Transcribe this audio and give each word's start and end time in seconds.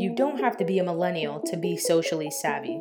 You 0.00 0.14
don't 0.14 0.40
have 0.40 0.56
to 0.56 0.64
be 0.64 0.78
a 0.78 0.82
millennial 0.82 1.40
to 1.40 1.58
be 1.58 1.76
socially 1.76 2.30
savvy. 2.30 2.80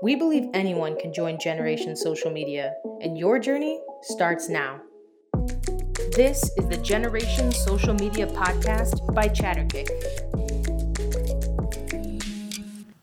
We 0.00 0.14
believe 0.14 0.48
anyone 0.54 0.96
can 0.96 1.12
join 1.12 1.40
Generation 1.40 1.96
Social 1.96 2.30
Media, 2.30 2.74
and 3.00 3.18
your 3.18 3.40
journey 3.40 3.80
starts 4.02 4.48
now. 4.48 4.80
This 6.14 6.44
is 6.56 6.68
the 6.68 6.80
Generation 6.80 7.50
Social 7.50 7.94
Media 7.94 8.28
Podcast 8.28 9.12
by 9.12 9.26
Chatterkick. 9.26 9.88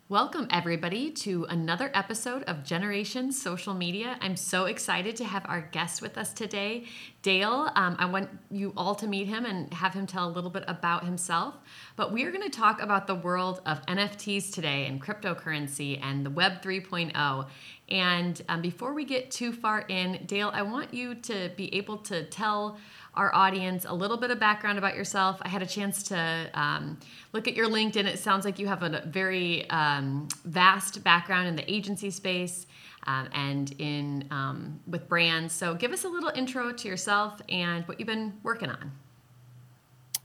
Welcome, 0.10 0.48
everybody, 0.50 1.12
to 1.12 1.46
another 1.50 1.91
episode 1.94 2.41
of 2.46 2.64
Generation 2.64 3.32
Social 3.32 3.76
Media. 3.76 4.18
I'm 4.21 4.36
so 4.36 4.66
excited 4.66 5.16
to 5.18 5.23
have 5.23 5.46
our 5.46 5.62
guest 5.62 6.02
with 6.02 6.18
us 6.18 6.34
today, 6.34 6.86
Dale. 7.21 7.70
Um, 7.76 7.96
I 8.00 8.08
want 8.08 8.27
you 8.50 8.73
all 8.76 8.95
to 8.95 9.05
meet 9.05 9.27
him 9.27 9.45
and 9.45 9.72
have 9.72 9.94
him 9.94 10.08
tell 10.08 10.27
a 10.27 10.32
little 10.34 10.50
bit 10.50 10.64
about 10.68 11.05
himself. 11.05 11.58
But 11.95 12.12
we 12.12 12.23
are 12.23 12.32
going 12.32 12.41
to 12.41 12.50
talk 12.50 12.82
about 12.82 13.05
the 13.05 13.14
world 13.14 13.62
of 13.67 13.86
NFTs 13.86 14.52
today 14.52 14.88
and 14.88 15.00
cryptocurrency 15.00 16.03
and 16.03 16.26
the 16.26 16.31
Web 16.31 16.64
3.0. 16.64 17.45
And 17.89 18.41
um, 18.50 18.64
before 18.64 18.95
we 18.95 19.05
get 19.05 19.30
too 19.30 19.53
far 19.53 19.81
in, 19.89 20.23
Dale, 20.26 20.50
I 20.52 20.64
want 20.64 20.91
you 20.91 21.14
to 21.14 21.52
be 21.55 21.72
able 21.76 21.98
to 21.98 22.23
tell 22.23 22.80
our 23.16 23.34
audience 23.34 23.86
a 23.88 23.94
little 23.94 24.18
bit 24.18 24.31
of 24.31 24.40
background 24.40 24.77
about 24.77 24.95
yourself. 24.95 25.40
I 25.41 25.50
had 25.50 25.62
a 25.62 25.66
chance 25.66 26.04
to 26.04 26.50
um, 26.54 26.98
look 27.34 27.48
at 27.48 27.55
your 27.55 27.67
LinkedIn. 27.67 28.05
It 28.05 28.20
sounds 28.20 28.45
like 28.45 28.59
you 28.59 28.67
have 28.67 28.84
a 28.84 29.04
very 29.08 29.70
um, 29.70 30.27
vast 30.45 31.04
background 31.04 31.48
in 31.48 31.55
the 31.55 31.72
agency 31.72 32.12
space 32.12 32.67
um, 33.08 33.30
and 33.34 33.73
in 33.80 34.27
um, 34.31 34.80
with 34.88 35.08
brands. 35.08 35.53
So 35.53 35.73
give 35.73 35.91
us 35.91 36.03
a 36.03 36.09
little 36.09 36.31
intro 36.36 36.72
to 36.72 36.88
yourself 36.88 37.41
and 37.50 37.88
what 37.88 38.00
you've 38.00 38.08
been 38.08 38.34
working 38.44 38.70
on. 38.70 38.91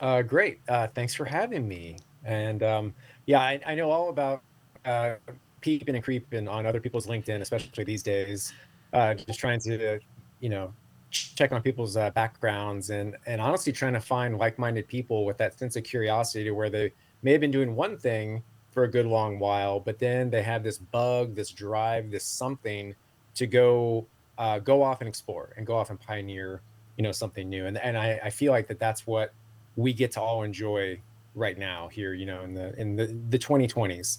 Uh, 0.01 0.23
great. 0.23 0.61
Uh, 0.69 0.89
thanks 0.95 1.15
for 1.15 1.25
having 1.25 1.67
me. 1.67 1.97
And 2.25 2.63
um, 2.63 2.95
yeah, 3.27 3.41
I, 3.41 3.61
I, 3.67 3.75
know 3.75 3.91
all 3.91 4.09
about 4.09 4.43
uh, 4.85 5.15
peeping 5.61 5.95
and 5.95 6.03
creeping 6.03 6.49
on 6.49 6.67
other 6.67 6.81
people's 6.81 7.07
LinkedIn, 7.07 7.41
especially 7.41 7.85
these 7.85 8.03
days. 8.03 8.53
Uh, 8.93 9.15
just 9.15 9.39
trying 9.39 9.61
to, 9.61 9.99
you 10.41 10.49
know, 10.49 10.73
check 11.15 11.53
on 11.53 11.63
people's 11.63 11.97
uh, 11.97 12.11
backgrounds 12.11 12.91
and 12.91 13.17
and 13.27 13.41
honestly 13.41 13.73
trying 13.73 13.93
to 13.93 14.01
find 14.01 14.39
like-minded 14.39 14.87
people 14.89 15.25
with 15.25 15.39
that 15.39 15.59
sense 15.59 15.77
of 15.77 15.85
curiosity 15.85 16.45
to 16.45 16.53
where 16.53 16.71
they 16.71 16.93
may 17.23 17.33
have 17.33 17.41
been 17.41 17.51
doing 17.51 17.75
one 17.75 17.97
thing 17.97 18.43
for 18.71 18.85
a 18.85 18.91
good 18.91 19.07
long 19.07 19.39
while, 19.39 19.79
but 19.79 19.99
then 20.01 20.29
they 20.29 20.43
have 20.43 20.65
this 20.65 20.79
bug, 20.79 21.35
this 21.35 21.51
drive, 21.51 22.11
this 22.11 22.25
something 22.25 22.95
to 23.37 23.47
go 23.47 24.07
uh, 24.37 24.59
go 24.59 24.83
off 24.83 25.01
and 25.01 25.09
explore 25.09 25.55
and 25.57 25.67
go 25.67 25.77
off 25.77 25.91
and 25.91 26.01
pioneer, 26.01 26.61
you 26.97 27.05
know, 27.05 27.13
something 27.13 27.49
new. 27.49 27.67
And 27.67 27.79
and 27.79 27.97
I, 27.97 28.21
I 28.25 28.31
feel 28.31 28.53
like 28.53 28.67
that 28.69 28.81
that's 28.81 29.07
what 29.07 29.33
we 29.77 29.93
get 29.93 30.11
to 30.13 30.21
all 30.21 30.43
enjoy 30.43 31.01
right 31.37 31.57
now 31.57 31.89
here, 31.89 32.15
you 32.15 32.27
know, 32.27 32.43
in 32.43 32.53
the 32.53 32.79
in 32.79 32.97
the 32.97 33.17
the 33.31 33.39
2020s. 33.39 34.19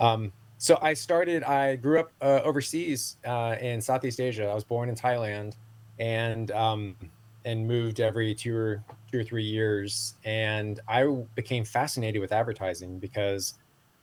Um, 0.00 0.32
so 0.58 0.78
I 0.80 0.94
started. 0.94 1.42
I 1.42 1.76
grew 1.76 2.00
up 2.00 2.12
uh, 2.20 2.40
overseas 2.44 3.16
uh, 3.24 3.56
in 3.60 3.80
Southeast 3.80 4.20
Asia. 4.20 4.46
I 4.46 4.54
was 4.54 4.64
born 4.64 4.88
in 4.88 4.94
Thailand 4.94 5.54
and 5.98 6.50
um, 6.52 6.96
and 7.44 7.66
moved 7.66 8.00
every 8.00 8.34
two 8.34 8.56
or 8.56 8.84
two 9.10 9.20
or 9.20 9.24
three 9.24 9.44
years. 9.44 10.14
And 10.24 10.80
I 10.88 11.04
became 11.34 11.64
fascinated 11.64 12.20
with 12.20 12.32
advertising 12.32 12.98
because 12.98 13.54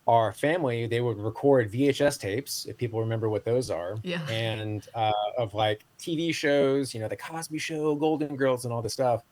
our 0.06 0.32
family 0.32 0.86
they 0.86 1.00
would 1.00 1.18
record 1.18 1.70
VHS 1.72 2.20
tapes 2.20 2.66
if 2.66 2.76
people 2.76 3.00
remember 3.00 3.28
what 3.28 3.44
those 3.44 3.70
are, 3.70 3.96
yeah, 4.02 4.26
and 4.30 4.86
uh, 4.94 5.12
of 5.38 5.54
like 5.54 5.84
TV 5.98 6.34
shows, 6.34 6.94
you 6.94 7.00
know, 7.00 7.08
the 7.08 7.16
Cosby 7.16 7.58
Show, 7.58 7.94
Golden 7.94 8.36
Girls, 8.36 8.64
and 8.64 8.72
all 8.72 8.82
this 8.82 8.92
stuff. 8.92 9.22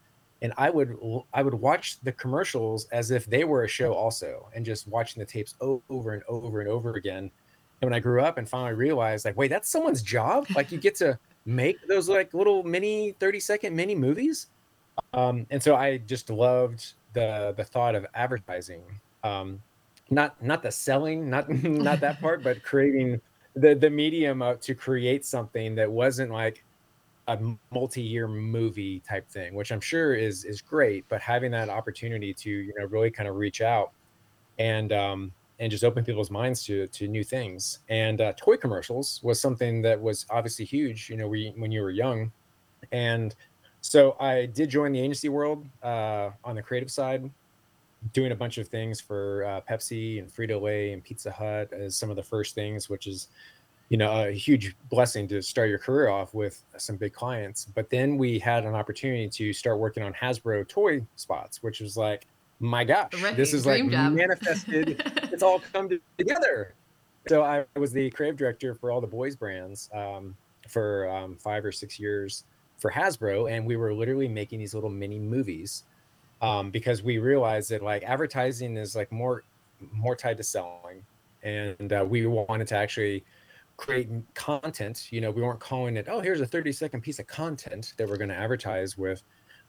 And 0.43 0.53
I 0.59 0.71
would 0.71 0.97
I 1.33 1.43
would 1.43 1.55
watch 1.55 2.01
the 2.03 2.13
commercials 2.13 2.87
as 2.87 3.11
if 3.11 3.27
they 3.27 3.45
were 3.45 3.65
a 3.65 3.69
show 3.69 3.95
also, 3.95 4.49
and 4.55 4.65
just 4.65 4.87
watching 4.89 5.21
the 5.21 5.27
tapes 5.27 5.55
over 5.61 6.13
and 6.13 6.23
over 6.29 6.61
and 6.61 6.69
over 6.69 6.95
again. 6.95 7.31
And 7.81 7.91
when 7.91 7.95
I 7.95 8.01
grew 8.01 8.21
up 8.21 8.39
and 8.39 8.49
finally 8.49 8.75
realized, 8.75 9.25
like, 9.25 9.37
wait, 9.37 9.49
that's 9.49 9.69
someone's 9.69 10.03
job. 10.03 10.47
Like, 10.55 10.71
you 10.71 10.79
get 10.79 10.95
to 10.97 11.19
make 11.47 11.77
those 11.89 12.09
like 12.09 12.35
little 12.35 12.63
mini 12.63 13.13
30 13.21 13.41
second 13.41 13.77
mini 13.77 13.95
movies? 13.95 14.49
Um, 15.13 15.47
and 15.51 15.63
so 15.63 15.75
i 15.75 15.99
just 15.99 16.31
loved 16.31 16.95
the 17.15 17.55
the 17.57 17.65
thought 17.65 17.95
of 17.95 18.07
advertising 18.15 18.83
um, 19.23 19.61
not 20.11 20.41
not 20.43 20.63
the 20.63 20.71
selling 20.71 21.31
not 21.31 21.49
not 21.65 22.01
that 22.01 22.21
part 22.21 22.43
but 22.43 22.63
creating 22.63 23.21
the 23.57 23.75
the 23.75 23.89
medium 23.89 24.43
of, 24.43 24.61
to 24.61 24.75
create 24.75 25.25
something 25.25 25.75
that 25.75 25.91
wasn't 25.91 26.31
like 26.31 26.65
a 27.29 27.39
multi-year 27.73 28.29
movie 28.29 29.01
type 29.01 29.27
thing 29.31 29.55
which 29.55 29.73
i'm 29.73 29.81
sure 29.81 30.15
is 30.15 30.45
is 30.45 30.61
great 30.61 31.05
but 31.09 31.23
having 31.23 31.51
that 31.51 31.71
opportunity 31.71 32.35
to 32.35 32.51
you 32.51 32.75
know 32.79 32.85
really 32.87 33.11
kind 33.11 33.29
of 33.29 33.37
reach 33.37 33.63
out 33.63 33.93
and 34.59 34.93
um 34.93 35.33
and 35.61 35.71
just 35.71 35.85
open 35.85 36.05
people's 36.05 36.31
minds 36.31 36.65
to 36.65 36.87
to 36.89 37.07
new 37.07 37.25
things. 37.25 37.81
And 37.89 38.21
uh, 38.21 38.33
toy 38.37 38.57
commercials 38.57 39.21
was 39.23 39.41
something 39.41 39.83
that 39.83 40.01
was 40.01 40.27
obviously 40.31 40.65
huge, 40.65 41.09
you 41.11 41.17
know, 41.17 41.29
we, 41.29 41.53
when 41.57 41.71
you 41.71 41.83
were 41.83 41.91
young. 41.91 42.33
And 42.93 43.35
so 43.81 44.17
I 44.19 44.47
did 44.47 44.71
join 44.71 44.93
the 44.93 45.01
agency 45.01 45.29
world 45.29 45.65
uh, 45.83 46.31
on 46.43 46.57
the 46.57 46.63
creative 46.63 46.91
side, 46.91 47.31
doing 48.13 48.33
a 48.33 48.35
bunch 48.35 48.59
of 48.59 48.69
things 48.69 49.01
for 49.01 49.45
uh, 49.45 49.61
Pepsi 49.71 50.19
and 50.19 50.29
Frito 50.29 50.61
Lay 50.61 50.93
and 50.93 51.05
Pizza 51.05 51.31
Hut 51.31 51.73
as 51.73 51.97
some 51.97 52.11
of 52.11 52.17
the 52.17 52.23
first 52.23 52.55
things, 52.55 52.89
which 52.89 53.07
is, 53.07 53.29
you 53.91 53.97
know, 53.97 54.27
a 54.27 54.33
huge 54.33 54.75
blessing 54.91 55.29
to 55.29 55.43
start 55.43 55.69
your 55.69 55.79
career 55.79 56.09
off 56.09 56.35
with 56.35 56.63
some 56.79 56.97
big 56.97 57.13
clients. 57.13 57.67
But 57.67 57.91
then 57.91 58.17
we 58.17 58.39
had 58.39 58.65
an 58.65 58.75
opportunity 58.75 59.29
to 59.29 59.53
start 59.53 59.79
working 59.79 60.03
on 60.03 60.13
Hasbro 60.15 60.67
toy 60.67 61.07
spots, 61.17 61.63
which 61.63 61.81
was 61.81 61.97
like 61.97 62.27
my 62.61 62.85
gosh, 62.85 63.11
right, 63.23 63.37
this 63.37 63.53
is 63.53 63.67
like 63.67 63.89
job. 63.91 64.13
manifested. 64.13 65.03
it's 65.33 65.43
all 65.43 65.61
come 65.73 65.89
together. 66.19 66.75
So 67.29 67.43
I 67.43 67.65
was 67.77 67.93
the 67.93 68.11
creative 68.11 68.37
director 68.37 68.75
for 68.75 68.91
all 68.91 69.01
the 69.01 69.07
boys 69.07 69.35
brands 69.35 69.89
um, 69.95 70.37
for 70.69 71.09
um, 71.09 71.37
five 71.37 71.65
or 71.65 71.73
six 71.73 71.99
years 71.99 72.45
for 72.79 72.91
Hasbro, 72.91 73.51
and 73.51 73.67
we 73.67 73.77
were 73.77 73.95
literally 73.95 74.29
making 74.29 74.59
these 74.59 74.75
little 74.75 74.91
mini 74.91 75.19
movies 75.19 75.85
um, 76.43 76.71
because 76.71 77.03
we 77.03 77.19
realized 77.19 77.71
that 77.71 77.83
like 77.83 78.03
advertising 78.03 78.77
is 78.77 78.95
like 78.95 79.11
more 79.11 79.45
more 79.93 80.15
tied 80.15 80.37
to 80.37 80.43
selling, 80.43 81.05
and 81.43 81.93
uh, 81.93 82.05
we 82.07 82.27
wanted 82.27 82.67
to 82.69 82.77
actually 82.77 83.25
create 83.77 84.09
content. 84.35 85.09
You 85.11 85.21
know, 85.21 85.31
we 85.31 85.43
weren't 85.43 85.61
calling 85.61 85.97
it, 85.97 86.07
oh, 86.09 86.21
here's 86.21 86.41
a 86.41 86.47
30 86.47 86.73
second 86.73 87.01
piece 87.01 87.19
of 87.19 87.27
content 87.27 87.95
that 87.97 88.09
we're 88.09 88.17
going 88.17 88.31
to 88.31 88.37
advertise 88.37 88.97
with, 88.97 89.23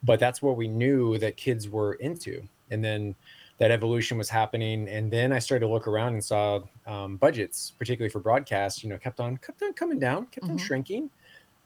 but 0.04 0.20
that's 0.20 0.42
what 0.42 0.58
we 0.58 0.68
knew 0.68 1.18
that 1.18 1.38
kids 1.38 1.70
were 1.70 1.94
into 1.96 2.48
and 2.72 2.84
then 2.84 3.16
that 3.58 3.72
evolution 3.72 4.18
was 4.18 4.30
happening. 4.30 4.88
And 4.90 5.12
then 5.12 5.32
i 5.32 5.40
started 5.40 5.66
to 5.66 5.72
look 5.72 5.88
around 5.88 6.14
and 6.14 6.24
saw 6.24 6.62
um, 6.86 7.18
budgets 7.18 7.74
particularly 7.78 8.10
for 8.10 8.20
broadcast 8.20 8.84
you 8.84 8.90
know 8.90 8.98
kept 8.98 9.20
on 9.20 9.38
kept 9.38 9.62
on 9.64 9.74
coming 9.74 10.00
down 10.00 10.28
kept 10.28 10.46
mm-hmm. 10.46 10.54
on 10.54 10.58
shrinking. 10.58 11.10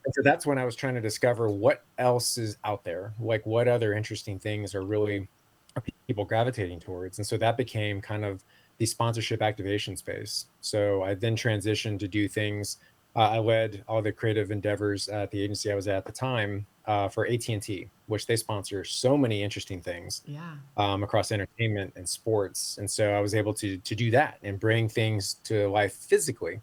And 0.05 0.13
so 0.13 0.21
that's 0.21 0.45
when 0.45 0.57
i 0.57 0.65
was 0.65 0.75
trying 0.75 0.95
to 0.95 1.01
discover 1.01 1.49
what 1.49 1.83
else 1.97 2.37
is 2.37 2.57
out 2.63 2.83
there 2.83 3.13
like 3.19 3.45
what 3.45 3.67
other 3.67 3.93
interesting 3.93 4.39
things 4.39 4.73
are 4.75 4.83
really 4.83 5.27
are 5.75 5.83
people 6.07 6.25
gravitating 6.25 6.79
towards. 6.79 7.19
And 7.19 7.27
so 7.27 7.37
that 7.37 7.57
became 7.57 8.01
kind 8.01 8.25
of 8.25 8.43
the 8.79 8.85
sponsorship 8.85 9.41
activation 9.41 9.97
space. 9.97 10.45
So 10.61 11.03
i 11.03 11.13
then 11.13 11.35
transitioned 11.35 11.99
to 11.99 12.07
do 12.07 12.27
things 12.27 12.77
uh, 13.15 13.29
i 13.29 13.39
led 13.39 13.83
all 13.87 14.01
the 14.01 14.11
creative 14.11 14.51
endeavors 14.51 15.09
at 15.09 15.31
the 15.31 15.41
agency 15.41 15.71
i 15.71 15.75
was 15.75 15.87
at, 15.87 15.95
at 15.95 16.05
the 16.05 16.11
time 16.11 16.65
uh, 16.89 17.07
for 17.07 17.27
AT&T, 17.27 17.87
which 18.07 18.25
they 18.25 18.35
sponsor 18.35 18.83
so 18.83 19.15
many 19.15 19.43
interesting 19.43 19.79
things 19.79 20.23
yeah. 20.25 20.55
um, 20.75 21.03
across 21.03 21.31
entertainment 21.31 21.93
and 21.95 22.09
sports. 22.09 22.79
And 22.79 22.89
so 22.89 23.11
I 23.11 23.19
was 23.19 23.35
able 23.35 23.53
to 23.53 23.77
to 23.77 23.95
do 23.95 24.09
that 24.09 24.39
and 24.41 24.59
bring 24.59 24.89
things 24.89 25.35
to 25.43 25.67
life 25.67 25.93
physically. 25.93 26.59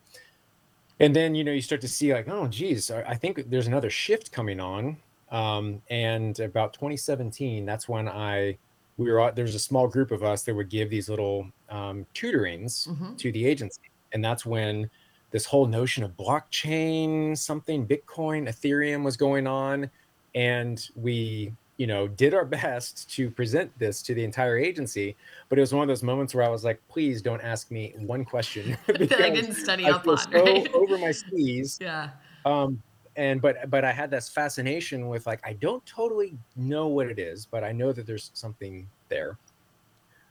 And 0.98 1.14
then 1.14 1.36
you 1.36 1.44
know 1.44 1.52
you 1.52 1.62
start 1.62 1.80
to 1.82 1.88
see 1.88 2.12
like, 2.12 2.28
oh 2.28 2.48
geez, 2.48 2.90
I 2.90 3.14
think 3.14 3.48
there's 3.48 3.68
another 3.68 3.88
shift 3.88 4.32
coming 4.32 4.58
on. 4.58 4.96
Um, 5.30 5.80
and 5.90 6.38
about 6.40 6.72
2017, 6.72 7.64
that's 7.64 7.88
when 7.88 8.08
I 8.08 8.58
we 8.96 9.12
were 9.12 9.30
there's 9.30 9.54
a 9.54 9.60
small 9.60 9.86
group 9.86 10.10
of 10.10 10.24
us 10.24 10.42
that 10.42 10.56
would 10.56 10.70
give 10.70 10.90
these 10.90 11.08
little 11.08 11.46
um, 11.70 12.04
tutorings 12.14 12.88
mm-hmm. 12.90 13.14
to 13.14 13.30
the 13.30 13.46
agency, 13.46 13.90
and 14.12 14.24
that's 14.24 14.44
when 14.44 14.90
this 15.30 15.44
whole 15.44 15.66
notion 15.66 16.02
of 16.02 16.16
blockchain, 16.16 17.36
something 17.36 17.86
Bitcoin, 17.86 18.48
Ethereum 18.48 19.02
was 19.02 19.16
going 19.16 19.46
on 19.46 19.90
and 20.36 20.90
we 20.94 21.52
you 21.78 21.86
know 21.86 22.06
did 22.06 22.32
our 22.34 22.44
best 22.60 23.10
to 23.10 23.28
present 23.30 23.76
this 23.78 24.02
to 24.02 24.14
the 24.14 24.22
entire 24.22 24.56
agency 24.56 25.16
but 25.48 25.58
it 25.58 25.60
was 25.60 25.74
one 25.74 25.82
of 25.82 25.88
those 25.88 26.02
moments 26.02 26.34
where 26.34 26.44
i 26.44 26.48
was 26.48 26.64
like 26.64 26.80
please 26.88 27.20
don't 27.20 27.40
ask 27.40 27.70
me 27.70 27.92
one 27.98 28.24
question 28.24 28.76
that 28.86 29.20
i 29.20 29.30
didn't 29.30 29.54
study 29.54 29.86
up 29.86 30.06
on 30.06 30.16
so 30.18 30.30
right? 30.30 30.72
over 30.74 30.96
my 30.98 31.10
skis. 31.10 31.78
Yeah. 31.80 32.10
Um 32.44 32.80
and 33.16 33.40
but 33.40 33.70
but 33.70 33.84
i 33.84 33.92
had 33.92 34.10
this 34.10 34.28
fascination 34.28 35.08
with 35.08 35.26
like 35.26 35.40
i 35.44 35.54
don't 35.54 35.84
totally 35.86 36.36
know 36.54 36.86
what 36.86 37.06
it 37.06 37.18
is 37.18 37.46
but 37.46 37.64
i 37.64 37.72
know 37.72 37.92
that 37.92 38.06
there's 38.06 38.30
something 38.34 38.86
there. 39.08 39.38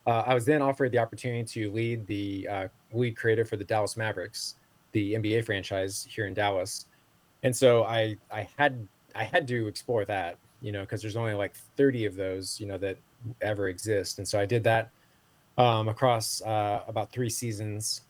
Uh, 0.06 0.24
i 0.28 0.36
was 0.36 0.46
then 0.46 0.62
offered 0.62 0.92
the 0.92 1.00
opportunity 1.00 1.44
to 1.44 1.72
lead 1.72 2.06
the 2.06 2.48
uh, 2.48 2.68
lead 2.94 3.18
creative 3.18 3.50
for 3.50 3.58
the 3.58 3.64
dallas 3.64 3.98
mavericks 3.98 4.56
the 4.96 5.14
nba 5.14 5.46
franchise 5.46 6.08
here 6.10 6.26
in 6.26 6.34
dallas 6.34 6.88
and 7.44 7.56
so 7.56 7.84
i 7.84 8.18
i 8.32 8.48
had 8.58 8.88
I 9.16 9.24
had 9.24 9.48
to 9.48 9.68
explore 9.68 10.06
that, 10.06 10.38
you 10.62 10.72
know, 10.72 10.82
because 10.82 11.02
there's 11.02 11.16
only 11.16 11.34
like 11.34 11.56
30 11.78 12.06
of 12.06 12.16
those, 12.16 12.60
you 12.60 12.68
know, 12.68 12.78
that 12.78 12.98
ever 13.42 13.70
exist. 13.70 14.20
And 14.20 14.28
so 14.28 14.40
I 14.40 14.46
did 14.46 14.64
that 14.66 14.92
um, 15.58 15.88
across 15.88 16.42
uh, 16.42 16.82
about 16.88 17.12
three 17.12 17.30
seasons 17.30 18.02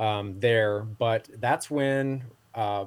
um, 0.00 0.40
there. 0.40 0.80
But 0.80 1.28
that's 1.38 1.70
when 1.70 2.24
uh, 2.54 2.86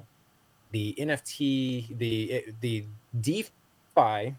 the 0.71 0.95
NFT, 0.98 1.98
the 2.00 2.45
the 2.62 2.83
DeFi, 3.21 4.36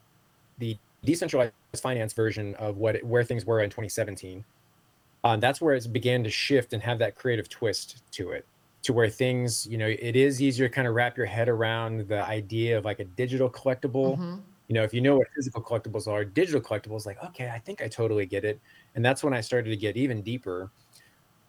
the 0.59 0.76
decentralized 1.05 1.53
finance 1.81 2.12
version 2.12 2.56
of 2.56 2.76
what 2.76 2.97
it, 2.97 3.06
where 3.06 3.23
things 3.23 3.47
were 3.47 3.61
in 3.61 3.70
2017. 3.70 4.44
Um, 5.25 5.41
that's 5.41 5.61
where 5.61 5.75
it 5.75 5.93
began 5.93 6.25
to 6.25 6.31
shift 6.31 6.73
and 6.73 6.82
have 6.82 6.99
that 6.99 7.15
creative 7.15 7.49
twist 7.49 8.03
to 8.12 8.31
it, 8.31 8.47
to 8.88 8.94
where 8.94 9.11
things, 9.11 9.67
you 9.67 9.76
know, 9.76 9.87
it 9.87 10.17
is 10.17 10.40
easier 10.40 10.67
to 10.67 10.75
kind 10.75 10.88
of 10.88 10.94
wrap 10.94 11.14
your 11.14 11.26
head 11.26 11.46
around 11.46 12.08
the 12.08 12.25
idea 12.25 12.79
of 12.79 12.87
like 12.87 13.00
a 13.00 13.05
digital 13.05 13.50
collectible. 13.50 14.17
Mm-hmm. 14.17 14.37
You 14.69 14.75
know, 14.75 14.82
if 14.82 14.94
you 14.94 15.02
know 15.02 15.19
what 15.19 15.26
physical 15.37 15.62
collectibles 15.62 16.08
are, 16.08 16.25
digital 16.25 16.58
collectibles, 16.58 17.05
like, 17.05 17.23
okay, 17.23 17.50
I 17.50 17.58
think 17.58 17.82
I 17.82 17.88
totally 17.88 18.25
get 18.25 18.46
it. 18.46 18.58
And 18.94 19.05
that's 19.05 19.23
when 19.23 19.35
I 19.35 19.43
started 19.43 19.69
to 19.69 19.76
get 19.76 19.99
even 19.99 20.23
deeper. 20.23 20.70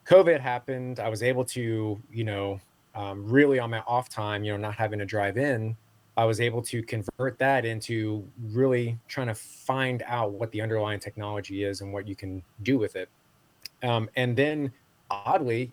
COVID 0.06 0.42
happened. 0.42 1.00
I 1.00 1.08
was 1.08 1.24
able 1.24 1.46
to, 1.46 1.98
you 2.12 2.24
know, 2.26 2.60
um, 2.94 3.26
really 3.26 3.58
on 3.58 3.70
my 3.70 3.80
off 3.88 4.10
time, 4.10 4.44
you 4.44 4.52
know, 4.52 4.58
not 4.58 4.76
having 4.76 5.00
to 5.00 5.06
drive 5.06 5.38
in, 5.38 5.78
I 6.18 6.26
was 6.26 6.42
able 6.42 6.62
to 6.64 6.84
convert 6.84 7.40
that 7.40 7.64
into 7.64 8.28
really 8.52 9.00
trying 9.08 9.28
to 9.28 9.36
find 9.36 10.04
out 10.08 10.34
what 10.34 10.52
the 10.52 10.60
underlying 10.60 11.00
technology 11.00 11.64
is 11.64 11.80
and 11.80 11.94
what 11.94 12.06
you 12.06 12.18
can 12.18 12.44
do 12.64 12.78
with 12.78 12.98
it. 12.98 13.08
Um, 13.82 14.10
and 14.18 14.36
then, 14.36 14.74
oddly, 15.10 15.72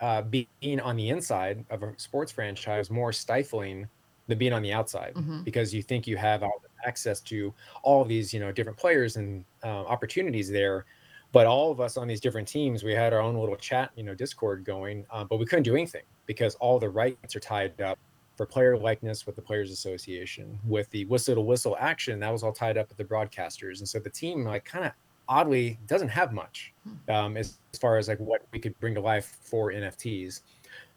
uh, 0.00 0.22
being 0.22 0.80
on 0.80 0.96
the 0.96 1.08
inside 1.08 1.64
of 1.70 1.82
a 1.82 1.92
sports 1.96 2.32
franchise 2.32 2.90
more 2.90 3.12
stifling 3.12 3.88
than 4.26 4.38
being 4.38 4.52
on 4.52 4.62
the 4.62 4.72
outside 4.72 5.14
mm-hmm. 5.14 5.42
because 5.42 5.74
you 5.74 5.82
think 5.82 6.06
you 6.06 6.16
have 6.16 6.42
all 6.42 6.62
access 6.86 7.20
to 7.20 7.52
all 7.82 8.04
these, 8.04 8.32
you 8.32 8.40
know, 8.40 8.52
different 8.52 8.78
players 8.78 9.16
and 9.16 9.44
uh, 9.64 9.84
opportunities 9.84 10.50
there. 10.50 10.84
But 11.32 11.46
all 11.46 11.70
of 11.70 11.80
us 11.80 11.96
on 11.96 12.06
these 12.06 12.20
different 12.20 12.46
teams, 12.46 12.84
we 12.84 12.92
had 12.92 13.12
our 13.12 13.20
own 13.20 13.36
little 13.36 13.56
chat, 13.56 13.90
you 13.96 14.04
know, 14.04 14.14
Discord 14.14 14.64
going, 14.64 15.04
uh, 15.10 15.24
but 15.24 15.38
we 15.38 15.46
couldn't 15.46 15.64
do 15.64 15.74
anything 15.74 16.02
because 16.26 16.54
all 16.56 16.78
the 16.78 16.88
rights 16.88 17.34
are 17.34 17.40
tied 17.40 17.80
up 17.80 17.98
for 18.36 18.46
player 18.46 18.76
likeness 18.76 19.26
with 19.26 19.34
the 19.34 19.42
Players 19.42 19.70
Association, 19.70 20.58
with 20.66 20.88
the 20.90 21.04
whistle 21.06 21.34
to 21.34 21.40
whistle 21.40 21.76
action 21.80 22.20
that 22.20 22.30
was 22.30 22.42
all 22.42 22.52
tied 22.52 22.76
up 22.76 22.88
with 22.88 22.98
the 22.98 23.04
broadcasters, 23.04 23.78
and 23.78 23.88
so 23.88 23.98
the 23.98 24.10
team 24.10 24.44
like 24.44 24.64
kind 24.64 24.84
of 24.84 24.92
oddly 25.28 25.78
doesn't 25.86 26.08
have 26.08 26.32
much 26.32 26.72
hmm. 26.84 27.10
um, 27.10 27.36
as, 27.36 27.58
as 27.72 27.78
far 27.78 27.96
as 27.98 28.08
like 28.08 28.18
what 28.18 28.42
we 28.52 28.58
could 28.58 28.78
bring 28.80 28.94
to 28.94 29.00
life 29.00 29.36
for 29.42 29.72
NFTs. 29.72 30.40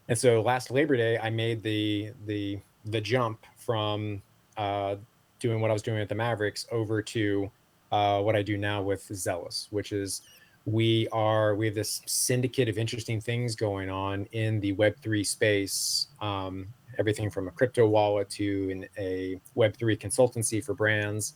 And 0.08 0.18
so 0.18 0.40
last 0.40 0.70
Labor 0.70 0.96
Day, 0.96 1.18
I 1.18 1.30
made 1.30 1.62
the 1.62 2.12
the 2.26 2.58
the 2.86 3.00
jump 3.00 3.44
from 3.56 4.22
uh, 4.56 4.96
doing 5.38 5.60
what 5.60 5.70
I 5.70 5.72
was 5.72 5.82
doing 5.82 6.00
at 6.00 6.08
the 6.08 6.14
Mavericks 6.14 6.66
over 6.72 7.00
to 7.02 7.50
uh, 7.92 8.20
what 8.20 8.34
I 8.34 8.42
do 8.42 8.56
now 8.56 8.82
with 8.82 9.04
Zealous, 9.14 9.68
which 9.70 9.92
is 9.92 10.22
we 10.66 11.08
are 11.12 11.54
we 11.54 11.66
have 11.66 11.74
this 11.74 12.02
syndicate 12.06 12.68
of 12.68 12.76
interesting 12.76 13.20
things 13.20 13.54
going 13.54 13.88
on 13.88 14.26
in 14.32 14.60
the 14.60 14.74
Web3 14.74 15.26
space. 15.26 16.08
Um, 16.20 16.68
everything 16.98 17.30
from 17.30 17.48
a 17.48 17.50
crypto 17.50 17.86
wallet 17.86 18.28
to 18.28 18.70
an, 18.70 18.86
a 18.98 19.40
Web3 19.56 19.98
consultancy 19.98 20.62
for 20.62 20.74
brands 20.74 21.34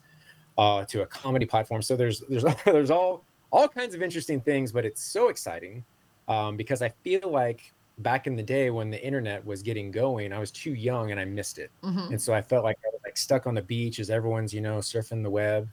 uh, 0.59 0.85
to 0.87 1.03
a 1.03 1.07
comedy 1.07 1.47
platform. 1.47 1.83
So 1.83 1.97
there's 1.97 2.21
there's 2.29 2.45
there's 2.65 2.91
all 2.91 3.25
all 3.51 3.69
kinds 3.69 3.95
of 3.95 4.03
interesting 4.03 4.41
things, 4.41 4.73
but 4.73 4.85
it's 4.85 5.03
so 5.03 5.29
exciting 5.29 5.85
um, 6.29 6.57
because 6.57 6.83
I 6.83 6.89
feel 6.89 7.31
like 7.31 7.73
back 7.99 8.27
in 8.27 8.35
the 8.35 8.43
day 8.43 8.71
when 8.71 8.91
the 8.91 9.05
internet 9.05 9.45
was 9.45 9.63
getting 9.63 9.91
going, 9.91 10.33
I 10.33 10.39
was 10.39 10.51
too 10.51 10.75
young 10.75 11.13
and 11.13 11.21
I 11.21 11.25
missed 11.25 11.59
it, 11.59 11.71
mm-hmm. 11.83 12.13
and 12.13 12.21
so 12.21 12.35
I 12.35 12.43
felt 12.43 12.65
like 12.65 12.79
I 12.85 12.89
was 12.93 13.01
like 13.05 13.17
stuck 13.17 13.47
on 13.47 13.55
the 13.55 13.63
beach 13.63 13.99
as 14.01 14.11
everyone's 14.11 14.53
you 14.53 14.61
know 14.61 14.79
surfing 14.79 15.23
the 15.23 15.31
web 15.31 15.69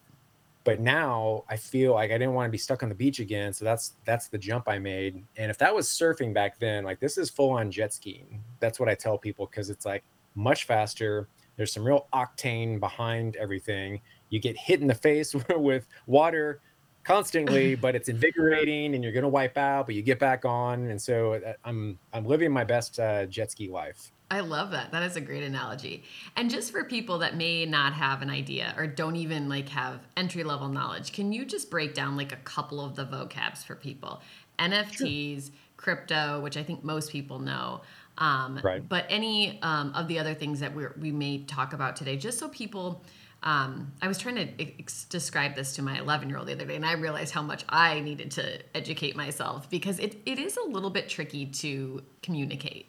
but 0.64 0.80
now 0.80 1.44
I 1.50 1.58
feel 1.58 1.94
like 1.94 2.12
I 2.12 2.18
didn't 2.18 2.34
want 2.34 2.48
to 2.48 2.52
be 2.52 2.58
stuck 2.58 2.84
on 2.84 2.90
the 2.90 2.96
beach 2.96 3.20
again. 3.20 3.54
So 3.54 3.66
that's 3.66 3.94
that's 4.06 4.28
the 4.28 4.38
jump 4.38 4.68
I 4.68 4.78
made. 4.78 5.24
And 5.38 5.50
if 5.50 5.58
that 5.58 5.74
was 5.74 5.88
surfing 5.88 6.34
back 6.34 6.60
then, 6.60 6.84
like 6.84 7.00
this 7.00 7.18
is 7.18 7.30
full 7.30 7.52
on 7.52 7.72
jet 7.72 7.94
skiing. 7.94 8.44
That's 8.60 8.80
what 8.80 8.88
I 8.88 8.96
tell 8.96 9.18
people 9.18 9.48
because 9.48 9.70
it's 9.70 9.86
like 9.86 10.04
much 10.36 10.66
faster. 10.66 11.28
There's 11.58 11.74
some 11.74 11.84
real 11.84 12.08
octane 12.14 12.80
behind 12.80 13.36
everything. 13.38 14.02
You 14.32 14.40
get 14.40 14.58
hit 14.58 14.82
in 14.82 14.88
the 14.88 14.96
face 14.96 15.36
with 15.56 15.88
water 16.08 16.60
constantly, 17.04 17.76
but 17.86 17.96
it's 17.96 18.10
invigorating 18.10 18.96
and 18.96 19.04
you're 19.04 19.14
gonna 19.14 19.30
wipe 19.30 19.58
out, 19.58 19.86
but 19.86 19.94
you 19.94 20.02
get 20.02 20.18
back 20.18 20.44
on. 20.46 20.88
And 20.90 21.00
so 21.00 21.34
uh, 21.34 21.54
I'm 21.64 22.00
I'm 22.12 22.26
living 22.26 22.52
my 22.52 22.64
best 22.64 23.00
uh, 23.00 23.28
jet 23.28 23.52
ski 23.52 23.70
life. 23.70 24.12
I 24.32 24.40
love 24.40 24.72
that. 24.72 24.94
That 24.94 25.04
is 25.04 25.18
a 25.18 25.22
great 25.22 25.44
analogy. 25.44 26.06
And 26.38 26.50
just 26.50 26.72
for 26.72 26.86
people 26.86 27.20
that 27.20 27.36
may 27.36 27.66
not 27.66 27.92
have 27.92 28.22
an 28.22 28.30
idea 28.30 28.74
or 28.78 28.88
don't 28.88 29.18
even 29.18 29.50
like 29.50 29.68
have 29.68 30.00
entry 30.16 30.46
level 30.46 30.70
knowledge, 30.70 31.12
can 31.12 31.34
you 31.34 31.44
just 31.44 31.70
break 31.70 31.94
down 31.94 32.16
like 32.16 32.32
a 32.32 32.38
couple 32.38 32.80
of 32.80 32.96
the 32.96 33.06
vocabs 33.06 33.62
for 33.66 33.76
people? 33.76 34.22
NFTs, 34.58 35.48
sure. 35.48 35.54
crypto, 35.76 36.40
which 36.40 36.56
I 36.56 36.64
think 36.64 36.82
most 36.82 37.12
people 37.12 37.40
know. 37.40 37.82
Um, 38.18 38.62
right. 38.64 38.88
But 38.88 39.06
any 39.10 39.60
um, 39.62 39.92
of 39.96 40.08
the 40.08 40.18
other 40.18 40.34
things 40.34 40.62
that 40.62 40.74
we 40.74 40.86
we 40.98 41.12
may 41.12 41.40
talk 41.40 41.74
about 41.74 41.98
today, 41.98 42.16
just 42.16 42.40
so 42.40 42.48
people. 42.48 43.04
Um, 43.44 43.92
I 44.02 44.08
was 44.08 44.20
trying 44.20 44.36
to 44.36 44.48
ex- 44.62 45.06
describe 45.06 45.56
this 45.56 45.74
to 45.76 45.82
my 45.82 45.98
11 45.98 46.30
year 46.30 46.38
old 46.38 46.48
the 46.48 46.54
other 46.54 46.66
day, 46.66 46.76
and 46.76 46.86
I 46.86 46.94
realized 46.94 47.34
how 47.34 47.42
much 47.42 47.66
I 47.70 48.00
needed 48.00 48.30
to 48.32 48.60
educate 48.76 49.16
myself 49.16 49.70
because 49.70 49.98
it, 50.00 50.22
it 50.26 50.38
is 50.38 50.58
a 50.58 50.68
little 50.68 50.92
bit 50.92 51.10
tricky 51.10 51.48
to 51.48 52.04
communicate 52.22 52.86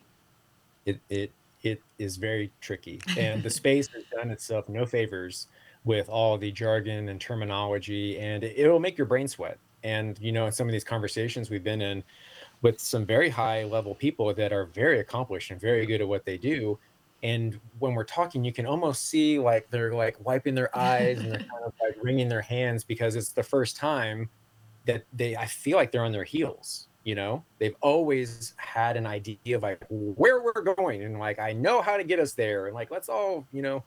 it 0.87 1.01
it 1.09 1.33
it 1.63 1.81
is 1.99 2.17
very 2.17 2.51
tricky, 2.61 3.01
and 3.17 3.43
the 3.43 3.51
space 3.51 3.89
has 3.89 4.05
done 4.13 4.31
itself 4.31 4.69
no 4.69 4.85
favors 4.85 5.47
with 5.85 6.09
all 6.09 6.39
the 6.39 6.51
jargon 6.51 7.09
and 7.09 7.21
terminology, 7.21 8.19
and 8.19 8.45
it, 8.45 8.55
it'll 8.57 8.81
make 8.81 8.99
your 8.99 9.07
brain 9.07 9.29
sweat. 9.29 9.59
And 9.85 10.19
you 10.21 10.33
know, 10.33 10.47
in 10.47 10.53
some 10.53 10.69
of 10.69 10.73
these 10.73 10.85
conversations 10.85 11.51
we've 11.51 11.65
been 11.65 11.83
in 11.83 12.03
with 12.63 12.79
some 12.79 13.05
very 13.05 13.29
high 13.29 13.65
level 13.65 13.95
people 13.95 14.33
that 14.33 14.53
are 14.53 14.67
very 14.67 15.01
accomplished 15.01 15.51
and 15.51 15.61
very 15.61 15.85
good 15.87 16.01
at 16.01 16.07
what 16.07 16.25
they 16.25 16.39
do. 16.39 16.79
And 17.23 17.59
when 17.79 17.95
we're 17.95 18.05
talking, 18.05 18.45
you 18.45 18.53
can 18.53 18.67
almost 18.67 19.09
see 19.09 19.39
like 19.39 19.71
they're 19.71 19.95
like 19.95 20.17
wiping 20.25 20.55
their 20.55 20.77
eyes 20.77 21.21
and 21.21 21.31
they're 21.31 21.39
kind 21.53 21.65
of 21.65 21.73
like 21.81 21.97
wringing 22.03 22.29
their 22.29 22.43
hands 22.43 22.85
because 22.85 23.15
it's 23.17 23.31
the 23.31 23.43
first 23.43 23.77
time 23.77 24.29
that 24.87 25.05
they 25.13 25.37
I 25.37 25.47
feel 25.47 25.77
like 25.77 25.93
they're 25.93 26.05
on 26.05 26.13
their 26.13 26.25
heels 26.25 26.89
you 27.05 27.15
know? 27.15 27.45
They've 27.59 27.75
always 27.81 28.55
had 28.57 28.97
an 28.97 29.07
idea 29.07 29.57
of 29.57 29.63
like 29.63 29.85
where 29.89 30.43
we're 30.43 30.63
going 30.63 31.03
and 31.03 31.19
like 31.19 31.39
i 31.39 31.53
know 31.53 31.83
how 31.83 31.97
to 31.97 32.05
get 32.05 32.19
us 32.19 32.33
there 32.33 32.67
and 32.67 32.75
like 32.75 32.91
let's 32.91 33.09
all 33.09 33.47
you 33.53 33.63
know 33.63 33.83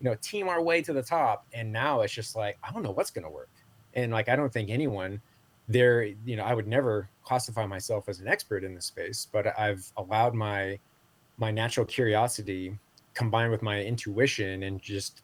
you 0.00 0.04
know 0.08 0.16
team 0.20 0.48
our 0.48 0.62
way 0.62 0.82
to 0.82 0.92
the 0.92 1.02
top. 1.02 1.46
And 1.52 1.72
now 1.72 2.02
it's 2.02 2.12
just 2.12 2.36
like 2.36 2.58
i 2.62 2.70
don't 2.70 2.82
know 2.82 2.90
what's 2.90 3.10
going 3.10 3.24
to 3.24 3.30
work. 3.30 3.50
And 3.94 4.12
like 4.12 4.28
i 4.28 4.36
don't 4.36 4.52
think 4.52 4.70
anyone 4.70 5.20
there 5.68 6.02
you 6.24 6.36
know 6.36 6.44
i 6.44 6.54
would 6.54 6.66
never 6.66 7.08
classify 7.22 7.66
myself 7.66 8.08
as 8.08 8.20
an 8.20 8.28
expert 8.28 8.64
in 8.64 8.74
this 8.74 8.86
space 8.86 9.28
but 9.30 9.46
i've 9.58 9.92
allowed 9.98 10.34
my 10.34 10.78
my 11.36 11.50
natural 11.50 11.84
curiosity 11.84 12.78
combined 13.18 13.50
with 13.50 13.62
my 13.62 13.82
intuition 13.82 14.62
and 14.62 14.80
just 14.80 15.22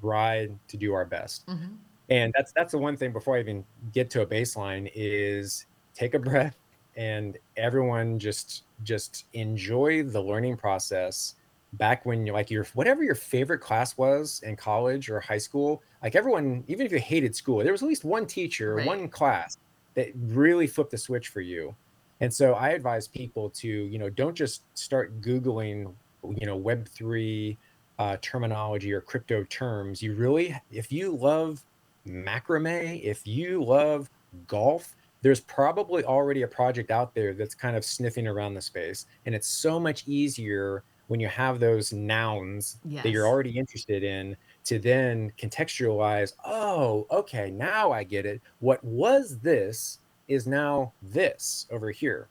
try 0.00 0.48
to 0.68 0.76
do 0.78 0.94
our 0.94 1.04
best 1.04 1.46
mm-hmm. 1.46 1.74
and 2.08 2.32
that's 2.34 2.50
that's 2.52 2.72
the 2.72 2.78
one 2.78 2.96
thing 2.96 3.12
before 3.12 3.36
i 3.36 3.40
even 3.40 3.62
get 3.92 4.08
to 4.08 4.22
a 4.22 4.26
baseline 4.26 4.90
is 4.94 5.66
take 5.94 6.14
a 6.14 6.18
breath 6.18 6.56
and 6.96 7.36
everyone 7.58 8.18
just 8.18 8.64
just 8.84 9.26
enjoy 9.34 10.02
the 10.02 10.20
learning 10.20 10.56
process 10.56 11.34
back 11.74 12.06
when 12.06 12.24
you're 12.24 12.34
like 12.34 12.50
your 12.50 12.64
whatever 12.72 13.04
your 13.04 13.14
favorite 13.14 13.58
class 13.58 13.98
was 13.98 14.40
in 14.44 14.56
college 14.56 15.10
or 15.10 15.20
high 15.20 15.36
school 15.36 15.82
like 16.02 16.16
everyone 16.16 16.64
even 16.68 16.86
if 16.86 16.90
you 16.92 16.98
hated 16.98 17.36
school 17.36 17.62
there 17.62 17.72
was 17.72 17.82
at 17.82 17.88
least 17.88 18.04
one 18.04 18.24
teacher 18.24 18.76
right. 18.76 18.86
one 18.86 19.08
class 19.08 19.58
that 19.92 20.08
really 20.28 20.66
flipped 20.66 20.90
the 20.90 20.96
switch 20.96 21.28
for 21.28 21.42
you 21.42 21.74
and 22.20 22.32
so 22.32 22.54
i 22.54 22.70
advise 22.70 23.06
people 23.06 23.50
to 23.50 23.68
you 23.68 23.98
know 23.98 24.08
don't 24.08 24.34
just 24.34 24.62
start 24.72 25.20
googling 25.20 25.92
you 26.38 26.46
know 26.46 26.58
web3 26.58 27.56
uh, 27.98 28.16
terminology 28.20 28.92
or 28.92 29.00
crypto 29.00 29.44
terms 29.44 30.02
you 30.02 30.14
really 30.14 30.54
if 30.70 30.92
you 30.92 31.16
love 31.16 31.64
macrame 32.06 33.02
if 33.02 33.26
you 33.26 33.62
love 33.62 34.10
golf 34.46 34.94
there's 35.26 35.40
probably 35.40 36.04
already 36.04 36.42
a 36.42 36.46
project 36.46 36.92
out 36.92 37.12
there 37.12 37.34
that's 37.34 37.54
kind 37.54 37.76
of 37.76 37.84
sniffing 37.84 38.28
around 38.28 38.54
the 38.54 38.60
space. 38.60 39.06
And 39.24 39.34
it's 39.34 39.48
so 39.48 39.80
much 39.80 40.06
easier 40.06 40.84
when 41.08 41.18
you 41.18 41.26
have 41.26 41.58
those 41.58 41.92
nouns 41.92 42.78
yes. 42.84 43.02
that 43.02 43.10
you're 43.10 43.26
already 43.26 43.58
interested 43.58 44.04
in 44.04 44.36
to 44.66 44.78
then 44.78 45.32
contextualize, 45.36 46.34
oh, 46.44 47.06
okay, 47.10 47.50
now 47.50 47.90
I 47.90 48.04
get 48.04 48.24
it. 48.24 48.40
What 48.60 48.82
was 48.84 49.40
this 49.40 49.98
is 50.28 50.46
now 50.46 50.92
this 51.02 51.66
over 51.72 51.90
here. 51.90 52.28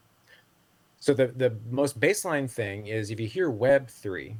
So 1.05 1.13
the, 1.13 1.27
the 1.27 1.55
most 1.69 1.99
baseline 1.99 2.49
thing 2.49 2.87
is 2.87 3.11
if 3.11 3.19
you 3.19 3.27
hear 3.27 3.51
Web3, 3.51 4.35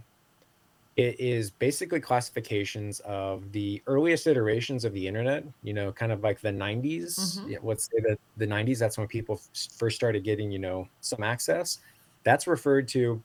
it 0.95 1.19
is 1.19 1.51
basically 1.51 2.00
classifications 2.00 3.01
of 3.01 3.51
the 3.51 3.84
earliest 3.86 4.25
iterations 4.25 4.84
of 4.84 4.91
the 4.93 5.07
internet 5.07 5.43
you 5.62 5.74
know 5.74 5.91
kind 5.91 6.12
of 6.12 6.24
like 6.24 6.39
the 6.41 6.50
90s 6.50 7.19
mm-hmm. 7.19 7.50
yeah, 7.50 7.57
let's 7.62 7.86
say 7.91 8.00
that 8.07 8.17
the 8.38 8.48
90s 8.48 8.79
that's 8.79 8.98
when 8.98 9.05
people 9.05 9.39
first 9.77 9.95
started 9.95 10.24
getting 10.24 10.50
you 10.50 10.57
know 10.57 10.88
some 11.01 11.22
access. 11.22 11.81
That's 12.24 12.48
referred 12.48 12.88
to 12.89 13.22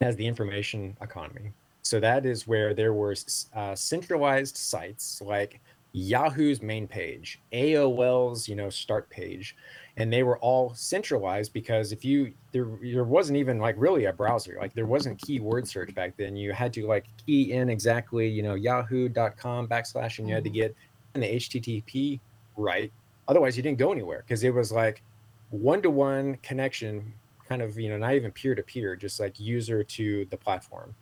as 0.00 0.14
the 0.14 0.24
information 0.24 0.96
economy. 1.00 1.50
So 1.82 1.98
that 1.98 2.24
is 2.24 2.46
where 2.46 2.72
there 2.72 2.92
were 2.92 3.16
uh, 3.56 3.74
centralized 3.74 4.56
sites 4.56 5.20
like 5.24 5.60
Yahoo's 5.92 6.62
main 6.62 6.86
page, 6.86 7.40
AOL's, 7.52 8.48
you 8.48 8.54
know, 8.54 8.70
start 8.70 9.10
page, 9.10 9.56
and 9.96 10.12
they 10.12 10.22
were 10.22 10.38
all 10.38 10.72
centralized 10.74 11.52
because 11.52 11.92
if 11.92 12.04
you 12.04 12.32
there 12.52 12.68
there 12.80 13.04
wasn't 13.04 13.36
even 13.36 13.58
like 13.58 13.74
really 13.76 14.04
a 14.04 14.12
browser, 14.12 14.56
like 14.60 14.72
there 14.72 14.86
wasn't 14.86 15.20
keyword 15.20 15.66
search 15.66 15.94
back 15.94 16.16
then. 16.16 16.36
You 16.36 16.52
had 16.52 16.72
to 16.74 16.86
like 16.86 17.06
key 17.26 17.52
in 17.52 17.68
exactly, 17.68 18.28
you 18.28 18.42
know, 18.42 18.54
yahoo.com 18.54 19.68
backslash 19.68 20.18
and 20.18 20.28
you 20.28 20.34
had 20.34 20.44
to 20.44 20.50
mm-hmm. 20.50 20.56
get 20.56 20.76
in 21.14 21.20
the 21.22 21.36
HTTP 21.36 22.20
right. 22.56 22.92
Otherwise 23.26 23.56
you 23.56 23.62
didn't 23.62 23.78
go 23.78 23.92
anywhere 23.92 24.24
because 24.26 24.44
it 24.44 24.54
was 24.54 24.70
like 24.70 25.02
one-to-one 25.50 26.36
connection, 26.42 27.12
kind 27.48 27.62
of, 27.62 27.78
you 27.78 27.88
know, 27.88 27.98
not 27.98 28.14
even 28.14 28.30
peer-to-peer, 28.30 28.94
just 28.94 29.18
like 29.18 29.38
user 29.40 29.82
to 29.82 30.24
the 30.26 30.36
platform. 30.36 30.94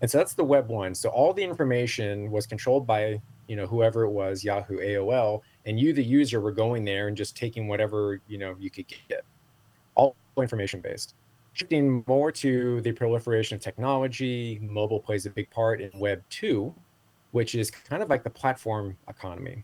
And 0.00 0.10
so 0.10 0.18
that's 0.18 0.34
the 0.34 0.44
web 0.44 0.68
one. 0.68 0.94
So 0.94 1.08
all 1.08 1.32
the 1.32 1.42
information 1.42 2.30
was 2.30 2.46
controlled 2.46 2.86
by 2.86 3.20
you 3.48 3.56
know 3.56 3.66
whoever 3.66 4.02
it 4.02 4.10
was 4.10 4.42
yahoo 4.44 4.78
aol 4.78 5.40
and 5.66 5.78
you 5.78 5.92
the 5.92 6.02
user 6.02 6.40
were 6.40 6.52
going 6.52 6.84
there 6.84 7.08
and 7.08 7.16
just 7.16 7.36
taking 7.36 7.68
whatever 7.68 8.20
you 8.28 8.38
know 8.38 8.56
you 8.58 8.70
could 8.70 8.86
get. 9.08 9.24
All 9.94 10.16
information 10.36 10.80
based 10.80 11.14
shifting 11.52 12.04
more 12.06 12.30
to 12.30 12.80
the 12.82 12.92
proliferation 12.92 13.56
of 13.56 13.62
technology 13.62 14.58
mobile 14.62 15.00
plays 15.00 15.24
a 15.26 15.30
big 15.30 15.48
part 15.50 15.80
in 15.80 15.90
web 15.98 16.22
2 16.30 16.74
which 17.36 17.54
is 17.54 17.70
kind 17.70 18.02
of 18.02 18.08
like 18.08 18.24
the 18.24 18.30
platform 18.30 18.96
economy. 19.08 19.62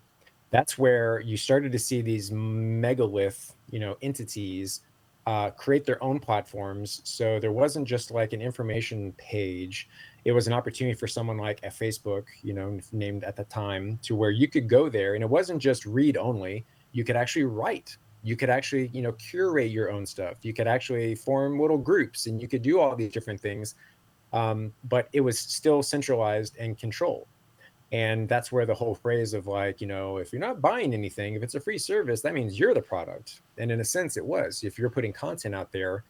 That's 0.51 0.77
where 0.77 1.21
you 1.21 1.39
started 1.39 1.73
to 1.73 1.79
see 1.79 2.03
these 2.03 2.31
megalith 2.31 3.55
you 3.71 3.81
know 3.81 3.97
entities 4.03 4.83
uh, 5.27 5.51
create 5.51 5.87
their 5.87 6.03
own 6.03 6.19
platforms. 6.19 7.01
So 7.05 7.41
there 7.41 7.53
wasn't 7.53 7.89
just 7.89 8.11
like 8.11 8.35
an 8.35 8.43
information 8.43 9.12
page 9.12 9.89
it 10.25 10.33
was 10.33 10.47
an 10.47 10.52
opportunity 10.52 10.97
for 10.97 11.07
someone 11.09 11.37
like 11.37 11.61
a 11.64 11.69
Facebook, 11.69 12.26
you 12.43 12.52
know, 12.52 12.79
named 12.93 13.25
at 13.25 13.37
the 13.37 13.45
time, 13.45 13.99
to 14.02 14.14
where 14.14 14.31
you 14.31 14.49
could 14.49 14.69
go 14.69 14.88
there 14.88 15.14
and 15.14 15.25
it 15.25 15.31
wasn't 15.31 15.61
just 15.61 15.85
read 15.85 16.17
only. 16.17 16.64
You 16.93 17.05
could 17.05 17.17
actually 17.17 17.45
write. 17.45 17.97
You 18.23 18.37
could 18.37 18.50
actually, 18.50 18.88
you 18.93 19.02
know, 19.02 19.12
curate 19.12 19.71
your 19.71 19.91
own 19.91 20.07
stuff. 20.07 20.37
You 20.43 20.55
could 20.55 20.69
actually 20.69 21.17
form 21.17 21.59
little 21.59 21.79
groups 21.79 22.26
and 22.26 22.41
you 22.41 22.47
could 22.47 22.62
do 22.62 22.79
all 22.79 22.95
these 22.95 23.12
different 23.12 23.41
things. 23.41 23.75
Um, 24.33 24.73
but 24.85 25.09
it 25.12 25.21
was 25.21 25.38
still 25.38 25.83
centralized 25.83 26.57
and 26.57 26.79
controlled. 26.79 27.26
And 27.91 28.26
that's 28.26 28.50
where 28.50 28.64
the 28.64 28.75
whole 28.75 28.95
phrase 28.95 29.35
of 29.35 29.47
like, 29.47 29.81
you 29.81 29.87
know, 29.87 30.17
if 30.17 30.33
you're 30.33 30.41
not 30.41 30.62
buying 30.62 30.95
anything, 30.95 31.35
if 31.35 31.43
it's 31.43 31.57
a 31.57 31.61
free 31.61 31.76
service, 31.76 32.23
that 32.23 32.33
means 32.33 32.59
you're 32.59 32.73
the 32.73 32.81
product. 32.81 33.43
And 33.59 33.71
in 33.71 33.81
a 33.81 33.85
sense, 33.85 34.17
it 34.17 34.25
was. 34.25 34.62
If 34.62 34.79
you're 34.79 34.88
putting 34.88 35.12
content 35.12 35.55
out 35.55 35.73
there, 35.73 36.05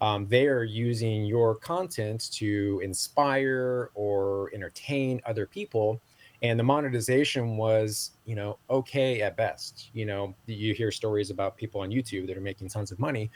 um, 0.00 0.26
they 0.28 0.46
are 0.46 0.64
using 0.64 1.24
your 1.24 1.54
content 1.56 2.30
to 2.32 2.80
inspire 2.84 3.90
or 3.94 4.50
entertain 4.54 5.20
other 5.26 5.46
people 5.46 6.00
and 6.42 6.58
the 6.58 6.64
monetization 6.64 7.56
was 7.56 8.12
you 8.24 8.34
know 8.34 8.58
okay 8.70 9.22
at 9.22 9.36
best 9.36 9.90
you 9.92 10.06
know 10.06 10.34
you 10.46 10.74
hear 10.74 10.90
stories 10.90 11.30
about 11.30 11.56
people 11.56 11.80
on 11.80 11.90
youtube 11.90 12.26
that 12.26 12.36
are 12.36 12.42
making 12.42 12.68
tons 12.68 12.92
of 12.92 12.98
money 12.98 13.30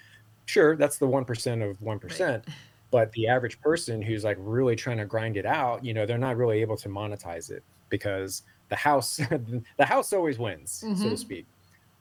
sure 0.46 0.76
that's 0.76 0.98
the 0.98 1.06
1% 1.06 1.70
of 1.70 1.78
1% 1.80 2.20
right. 2.30 2.44
but 2.90 3.12
the 3.12 3.28
average 3.28 3.60
person 3.60 4.02
who's 4.02 4.24
like 4.24 4.36
really 4.40 4.76
trying 4.76 4.98
to 4.98 5.04
grind 5.04 5.36
it 5.36 5.46
out 5.46 5.84
you 5.84 5.94
know 5.94 6.06
they're 6.06 6.18
not 6.18 6.36
really 6.36 6.60
able 6.60 6.76
to 6.76 6.88
monetize 6.88 7.50
it 7.50 7.62
because 7.88 8.42
the 8.68 8.76
house 8.76 9.16
the 9.78 9.84
house 9.84 10.12
always 10.12 10.38
wins 10.38 10.82
mm-hmm. 10.84 10.94
so 10.94 11.02
to 11.02 11.08
mm-hmm. 11.08 11.16
speak 11.16 11.46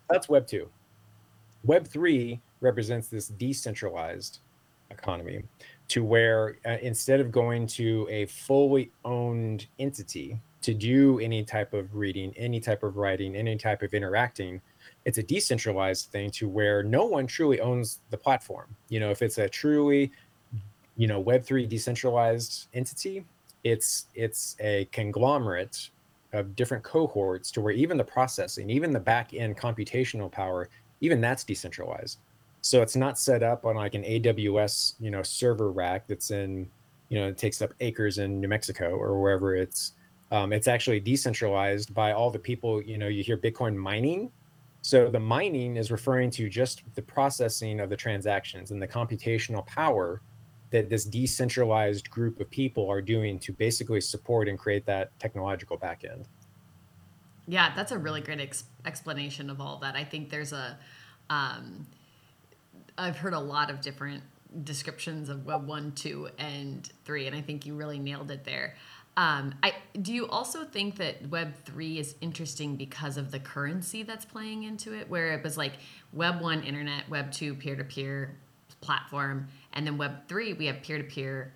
that's 0.10 0.30
web 0.30 0.46
2 0.48 0.70
web 1.64 1.88
3 1.88 2.40
represents 2.62 3.08
this 3.08 3.28
decentralized 3.28 4.40
economy 4.92 5.44
to 5.88 6.04
where 6.04 6.58
uh, 6.66 6.78
instead 6.82 7.20
of 7.20 7.32
going 7.32 7.68
to 7.68 8.08
a 8.10 8.26
fully 8.28 8.92
owned 9.04 9.68
entity 9.80 10.40
to 10.62 10.74
do 10.74 11.20
any 11.20 11.44
type 11.44 11.74
of 11.74 11.96
reading, 11.96 12.34
any 12.38 12.60
type 12.60 12.84
of 12.84 12.98
writing, 12.98 13.36
any 13.36 13.58
type 13.58 13.82
of 13.82 13.94
interacting, 13.94 14.62
it's 15.06 15.18
a 15.18 15.24
decentralized 15.24 16.12
thing 16.12 16.30
to 16.32 16.48
where 16.48 16.84
no 16.84 17.06
one 17.06 17.26
truly 17.26 17.60
owns 17.60 18.00
the 18.10 18.18
platform. 18.18 18.74
You 18.90 19.00
know, 19.00 19.10
if 19.10 19.22
it's 19.22 19.38
a 19.38 19.50
truly, 19.50 20.12
you 20.96 21.08
know, 21.08 21.24
Web3 21.24 21.68
decentralized 21.68 22.68
entity, 22.74 23.26
it's 23.64 24.06
it's 24.16 24.56
a 24.60 24.86
conglomerate 24.92 25.90
of 26.34 26.56
different 26.56 26.84
cohorts 26.84 27.52
to 27.52 27.62
where 27.62 27.74
even 27.74 27.98
the 27.98 28.04
processing, 28.04 28.70
even 28.70 28.92
the 28.92 29.00
back 29.00 29.34
end 29.34 29.58
computational 29.58 30.32
power, 30.32 30.70
even 31.02 31.20
that's 31.20 31.44
decentralized. 31.44 32.20
So 32.62 32.82
it's 32.82 32.96
not 32.96 33.18
set 33.18 33.44
up 33.44 33.66
on 33.66 33.76
like 33.76 33.96
an 33.96 34.04
AWS, 34.04 34.94
you 35.00 35.12
know, 35.12 35.24
server 35.24 35.72
rack 35.72 36.08
that's 36.08 36.32
in, 36.32 36.70
you 37.10 37.20
know, 37.20 37.28
it 37.28 37.38
takes 37.38 37.62
up 37.62 37.74
acres 37.80 38.20
in 38.20 38.40
New 38.40 38.48
Mexico 38.48 38.92
or 38.92 39.20
wherever 39.20 39.56
it's. 39.56 39.94
Um, 40.32 40.54
it's 40.54 40.70
actually 40.70 41.02
decentralized 41.02 41.94
by 41.94 42.14
all 42.14 42.32
the 42.32 42.40
people. 42.40 42.82
You 42.82 42.98
know, 42.98 43.10
you 43.10 43.22
hear 43.22 43.38
Bitcoin 43.38 43.76
mining. 43.76 44.32
So 44.82 45.10
the 45.10 45.20
mining 45.20 45.76
is 45.76 45.92
referring 45.92 46.32
to 46.32 46.48
just 46.48 46.84
the 46.96 47.02
processing 47.02 47.82
of 47.82 47.90
the 47.90 47.98
transactions 47.98 48.72
and 48.72 48.82
the 48.82 48.88
computational 48.88 49.66
power 49.68 50.22
that 50.72 50.90
this 50.90 51.04
decentralized 51.04 52.10
group 52.10 52.40
of 52.40 52.50
people 52.50 52.90
are 52.90 53.02
doing 53.02 53.38
to 53.40 53.52
basically 53.52 54.02
support 54.02 54.48
and 54.48 54.58
create 54.58 54.86
that 54.86 55.12
technological 55.20 55.78
backend. 55.78 56.26
Yeah, 57.48 57.74
that's 57.76 57.92
a 57.92 57.98
really 57.98 58.22
great 58.22 58.40
ex- 58.40 58.64
explanation 58.86 59.50
of 59.50 59.60
all 59.60 59.78
that. 59.80 59.96
I 59.96 60.06
think 60.06 60.30
there's 60.30 60.54
a 60.54 60.78
um, 61.30 61.86
I've 62.98 63.18
heard 63.18 63.34
a 63.34 63.40
lot 63.40 63.70
of 63.70 63.82
different 63.82 64.24
descriptions 64.64 65.30
of 65.30 65.46
Web 65.46 65.66
one, 65.66 65.92
two, 65.94 66.30
and 66.38 66.90
three, 67.06 67.28
and 67.28 67.36
I 67.36 67.42
think 67.42 67.66
you 67.66 67.76
really 67.76 68.00
nailed 68.00 68.32
it 68.32 68.44
there. 68.44 68.76
Um, 69.18 69.54
I 69.62 69.74
do 70.02 70.14
you 70.14 70.28
also 70.28 70.64
think 70.64 70.96
that 70.98 71.30
Web 71.30 71.54
three 71.66 72.00
is 72.00 72.16
interesting 72.22 72.76
because 72.76 73.18
of 73.18 73.32
the 73.32 73.40
currency 73.40 74.04
that's 74.04 74.26
playing 74.26 74.64
into 74.64 74.94
it, 74.94 75.10
where 75.10 75.34
it 75.34 75.44
was 75.44 75.58
like 75.58 75.74
Web 76.14 76.42
one, 76.42 76.64
internet, 76.64 77.10
Web 77.10 77.32
two, 77.32 77.56
peer 77.56 77.76
to 77.76 77.84
peer 77.84 78.36
platform, 78.80 79.48
and 79.74 79.86
then 79.86 79.98
Web 79.98 80.28
three, 80.28 80.54
we 80.54 80.66
have 80.68 80.82
peer 80.82 80.98
to 80.98 81.04
peer 81.04 81.54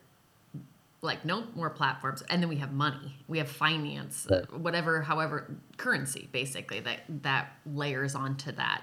like 1.01 1.23
no 1.23 1.43
more 1.55 1.69
platforms 1.69 2.23
and 2.29 2.41
then 2.41 2.49
we 2.49 2.55
have 2.55 2.73
money 2.73 3.15
we 3.27 3.37
have 3.37 3.47
finance 3.47 4.25
right. 4.29 4.51
whatever 4.51 5.01
however 5.01 5.55
currency 5.77 6.27
basically 6.31 6.79
that 6.79 7.01
that 7.21 7.53
layers 7.65 8.15
onto 8.15 8.51
that 8.51 8.81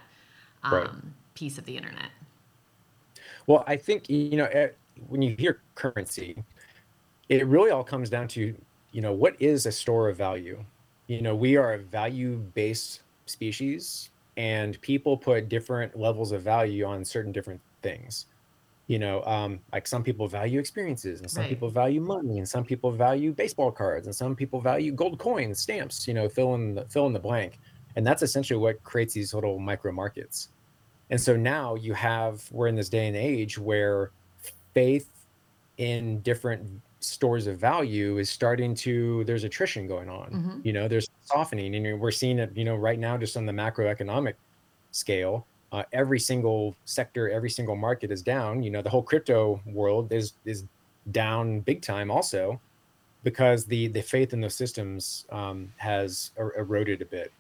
um, 0.62 0.73
right. 0.73 0.88
piece 1.35 1.59
of 1.59 1.64
the 1.64 1.76
internet 1.76 2.11
well, 3.46 3.64
I 3.66 3.76
think 3.76 4.08
you 4.08 4.37
know 4.37 4.46
eh, 4.46 4.68
when 5.08 5.22
you 5.22 5.34
hear 5.38 5.61
currency, 5.75 6.42
it 7.28 7.46
really 7.46 7.70
all 7.70 7.84
comes 7.84 8.11
down 8.11 8.28
to 8.28 8.54
you 8.92 9.00
know 9.00 9.12
what 9.12 9.34
is 9.40 9.66
a 9.66 9.72
store 9.72 10.08
of 10.08 10.16
value. 10.16 10.62
You 11.08 11.20
know, 11.20 11.34
we 11.34 11.56
are 11.56 11.75
a 11.75 11.78
value-based 11.78 13.02
species, 13.26 14.11
and 14.37 14.80
people 14.80 15.16
put 15.16 15.49
different 15.49 15.99
levels 15.99 16.32
of 16.32 16.42
value 16.42 16.84
on 16.84 17.04
certain 17.04 17.32
different 17.32 17.61
things. 17.82 18.26
You 18.87 18.99
know, 18.99 19.22
um, 19.25 19.61
like 19.72 19.87
some 19.87 20.02
people 20.02 20.28
value 20.28 20.58
experiences, 20.58 21.20
and 21.20 21.30
some 21.30 21.42
right. 21.42 21.50
people 21.50 21.68
value 21.70 22.00
money, 22.00 22.38
and 22.38 22.49
some 22.49 22.64
people 22.64 22.90
value 22.92 23.32
baseball 23.32 23.72
cards, 23.72 24.06
and 24.06 24.14
some 24.14 24.37
people 24.37 24.61
value 24.61 24.92
gold 24.92 25.18
coins, 25.18 25.61
stamps. 25.61 26.06
You 26.06 26.14
know, 26.14 26.28
fill 26.28 26.54
in 26.54 26.75
the 26.75 26.84
fill 26.87 27.06
in 27.06 27.12
the 27.12 27.20
blank, 27.20 27.58
and 27.96 28.06
that's 28.06 28.22
essentially 28.22 28.58
what 28.58 28.82
creates 28.82 29.14
these 29.14 29.34
little 29.34 29.58
micro 29.58 29.92
markets. 29.92 30.49
And 31.12 31.21
so 31.21 31.37
now 31.37 31.75
you 31.75 31.92
have, 31.92 32.42
we're 32.50 32.69
in 32.69 32.75
this 32.75 32.88
day 32.88 33.07
and 33.07 33.14
age 33.14 33.59
where 33.59 34.11
faith 34.73 35.11
in 35.76 36.21
different 36.21 36.66
stores 37.00 37.47
of 37.47 37.59
value 37.59 38.16
is 38.16 38.31
starting 38.31 38.75
to, 38.76 39.23
there's 39.25 39.45
attrition 39.45 39.87
going 39.87 40.09
on. 40.09 40.31
Mm-hmm. 40.31 40.61
You 40.64 40.73
know, 40.73 40.88
there's 40.88 41.07
softening. 41.26 41.75
And 41.75 42.00
we're 42.00 42.12
seeing 42.12 42.38
it, 42.38 42.57
you 42.57 42.64
know, 42.64 42.76
right 42.76 42.99
now, 42.99 43.19
just 43.19 43.37
on 43.37 43.45
the 43.45 43.52
macroeconomic 43.52 44.35
scale. 44.90 45.47
Uh, 45.71 45.83
every 45.92 46.19
single 46.19 46.75
sector, 46.87 47.28
every 47.28 47.50
single 47.50 47.76
market 47.76 48.11
is 48.11 48.23
down. 48.23 48.62
You 48.62 48.71
know, 48.71 48.81
the 48.81 48.88
whole 48.88 49.02
crypto 49.02 49.61
world 49.66 50.12
is 50.12 50.33
is 50.47 50.64
down 51.11 51.61
big 51.61 51.83
time 51.83 52.11
also 52.11 52.59
because 53.23 53.64
the 53.64 53.88
the 53.88 54.02
faith 54.02 54.33
in 54.33 54.40
those 54.40 54.54
systems 54.54 55.26
um, 55.31 55.73
has 55.76 56.31
er- 56.38 56.54
eroded 56.59 57.00
a 57.02 57.07
bit. 57.07 57.33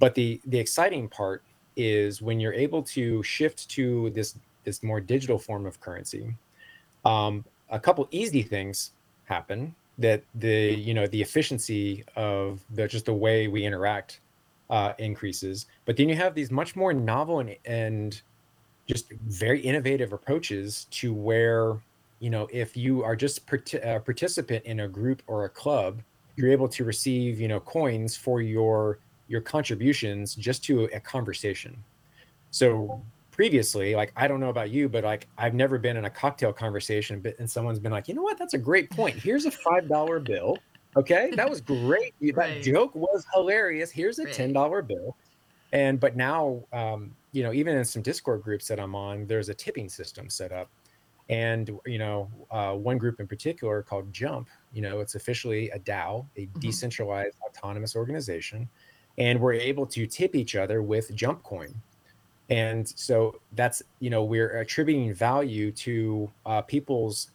But 0.00 0.16
the 0.16 0.40
the 0.46 0.58
exciting 0.58 1.08
part 1.08 1.44
is 1.76 2.20
when 2.20 2.40
you're 2.40 2.54
able 2.54 2.82
to 2.82 3.22
shift 3.22 3.68
to 3.70 4.10
this 4.10 4.36
this 4.64 4.82
more 4.82 5.00
digital 5.00 5.38
form 5.38 5.66
of 5.66 5.80
currency 5.80 6.34
um, 7.04 7.44
a 7.70 7.78
couple 7.78 8.06
easy 8.10 8.42
things 8.42 8.92
happen 9.24 9.74
that 9.98 10.22
the 10.34 10.74
you 10.74 10.94
know 10.94 11.06
the 11.06 11.20
efficiency 11.20 12.04
of 12.16 12.60
the 12.70 12.88
just 12.88 13.06
the 13.06 13.14
way 13.14 13.48
we 13.48 13.64
interact 13.64 14.20
uh, 14.70 14.92
increases. 14.98 15.66
But 15.84 15.96
then 15.96 16.08
you 16.08 16.16
have 16.16 16.34
these 16.34 16.50
much 16.50 16.76
more 16.76 16.92
novel 16.92 17.40
and, 17.40 17.56
and 17.64 18.20
just 18.86 19.10
very 19.26 19.60
innovative 19.60 20.12
approaches 20.12 20.86
to 20.90 21.12
where 21.12 21.78
you 22.18 22.30
know 22.30 22.48
if 22.52 22.76
you 22.76 23.04
are 23.04 23.14
just 23.14 23.46
part- 23.46 23.74
a 23.74 24.00
participant 24.00 24.64
in 24.64 24.80
a 24.80 24.88
group 24.88 25.22
or 25.26 25.44
a 25.44 25.48
club 25.48 26.02
you're 26.36 26.50
able 26.50 26.68
to 26.68 26.84
receive 26.84 27.40
you 27.40 27.48
know 27.48 27.60
coins 27.60 28.16
for 28.16 28.40
your 28.40 28.98
your 29.30 29.42
contributions 29.42 30.36
just 30.36 30.64
to 30.66 30.86
a 30.86 31.00
conversation. 31.00 31.86
So 32.50 33.06
previously, 33.30 33.94
like 33.94 34.12
I 34.16 34.28
don't 34.28 34.40
know 34.40 34.50
about 34.50 34.70
you, 34.70 34.88
but 34.88 35.04
like 35.04 35.28
I've 35.38 35.54
never 35.54 35.78
been 35.78 35.96
in 35.96 36.04
a 36.06 36.10
cocktail 36.10 36.52
conversation, 36.52 37.20
but 37.22 37.36
and 37.38 37.50
someone's 37.50 37.80
been 37.80 37.92
like, 37.92 38.08
you 38.08 38.14
know 38.14 38.22
what, 38.22 38.38
that's 38.38 38.54
a 38.54 38.58
great 38.58 38.90
point. 38.90 39.18
Here's 39.18 39.46
a 39.46 39.50
five 39.52 39.88
dollar 39.88 40.20
bill. 40.20 40.64
Okay, 40.96 41.32
that 41.36 41.48
was 41.48 41.60
great. 41.60 42.14
That 42.36 42.48
Right. 42.48 42.60
joke 42.60 42.94
was 42.94 43.24
hilarious. 43.34 43.90
Here's 43.90 44.18
a 44.18 44.26
ten 44.26 44.52
dollar 44.52 44.82
bill, 44.82 45.16
and 45.72 46.00
but 46.00 46.16
now, 46.16 46.66
um, 46.72 47.16
you 47.32 47.42
know, 47.42 47.52
even 47.52 47.76
in 47.76 47.84
some 47.84 48.02
Discord 48.02 48.42
groups 48.42 48.68
that 48.68 48.80
I'm 48.80 48.94
on, 48.94 49.26
there's 49.26 49.48
a 49.50 49.54
tipping 49.54 49.88
system 49.88 50.30
set 50.30 50.52
up, 50.52 50.70
and 51.28 51.70
you 51.86 51.98
know, 51.98 52.46
uh, 52.50 52.74
one 52.74 52.98
group 52.98 53.20
in 53.20 53.28
particular 53.28 53.82
called 53.82 54.12
Jump. 54.12 54.48
You 54.72 54.82
know, 54.82 55.00
it's 55.00 55.14
officially 55.14 55.70
a 55.70 55.78
DAO, 55.78 56.28
a 56.36 56.46
Mhm. 56.54 56.60
decentralized 56.60 57.36
autonomous 57.48 57.96
organization, 57.96 58.70
and 59.18 59.40
we're 59.40 59.54
able 59.54 59.86
to 59.86 60.06
tip 60.06 60.34
each 60.34 60.56
other 60.56 60.82
with 60.82 61.14
Jump 61.14 61.42
Coin. 61.42 61.74
And 62.48 62.88
so 62.88 63.40
that's 63.52 63.82
you 64.00 64.10
know 64.10 64.24
we're 64.24 64.58
attributing 64.58 65.14
value 65.14 65.70
to 65.72 66.30
uh, 66.46 66.62
people's 66.62 67.30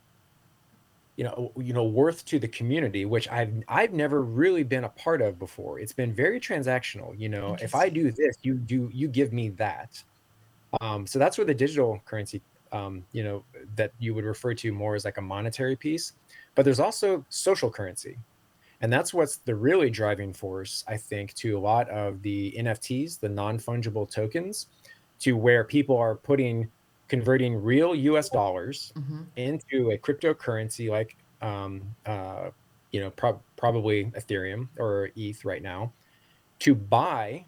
you 1.15 1.23
know 1.23 1.51
you 1.57 1.73
know 1.73 1.85
worth 1.85 2.25
to 2.25 2.39
the 2.39 2.47
community 2.49 3.05
which 3.05 3.29
i've 3.29 3.53
i've 3.69 3.93
never 3.93 4.21
really 4.21 4.63
been 4.63 4.83
a 4.83 4.89
part 4.89 5.21
of 5.21 5.39
before. 5.39 5.79
It's 5.79 5.93
been 5.93 6.13
very 6.13 6.41
transactional 6.41 7.17
you 7.17 7.29
know 7.29 7.55
if 7.61 7.73
i 7.73 7.87
do 7.87 8.11
this 8.11 8.35
you 8.41 8.55
do 8.55 8.89
you 8.93 9.07
give 9.07 9.31
me 9.31 9.49
that. 9.49 10.03
Um, 10.81 11.07
so 11.07 11.19
that's 11.19 11.37
where 11.37 11.45
the 11.45 11.53
digital 11.53 12.01
currency 12.05 12.41
um, 12.73 13.05
you 13.13 13.23
know 13.23 13.43
that 13.75 13.93
you 13.99 14.13
would 14.13 14.25
refer 14.25 14.53
to 14.55 14.73
more 14.73 14.95
as 14.95 15.05
like 15.05 15.17
a 15.17 15.21
monetary 15.21 15.77
piece. 15.77 16.13
But 16.55 16.65
there's 16.65 16.79
also 16.79 17.23
social 17.29 17.69
currency 17.69 18.17
and 18.85 18.93
that's 18.93 19.15
what's 19.15 19.37
the 19.37 19.55
really 19.55 19.89
driving 19.89 20.31
force 20.31 20.83
i 20.87 20.95
think 20.95 21.33
to 21.33 21.57
a 21.57 21.59
lot 21.59 21.89
of 21.89 22.21
the 22.21 22.53
nfts 22.59 23.19
the 23.19 23.27
non-fungible 23.27 24.07
tokens 24.07 24.67
to 25.19 25.35
where 25.35 25.63
people 25.63 25.97
are 25.97 26.13
putting 26.13 26.69
converting 27.07 27.55
real 27.55 27.93
us 28.15 28.29
dollars 28.29 28.93
hmm 28.95 29.23
into 29.37 29.89
a 29.91 29.97
cryptocurrency 29.97 30.87
like 30.89 31.17
um, 31.41 31.81
uh, 32.05 32.51
you 32.91 32.99
know 32.99 33.09
prob 33.09 33.41
probably 33.57 34.05
ethereum 34.11 34.67
or 34.77 35.09
eth 35.17 35.43
right 35.43 35.63
now 35.63 35.91
to 36.59 36.75
buy 36.75 37.43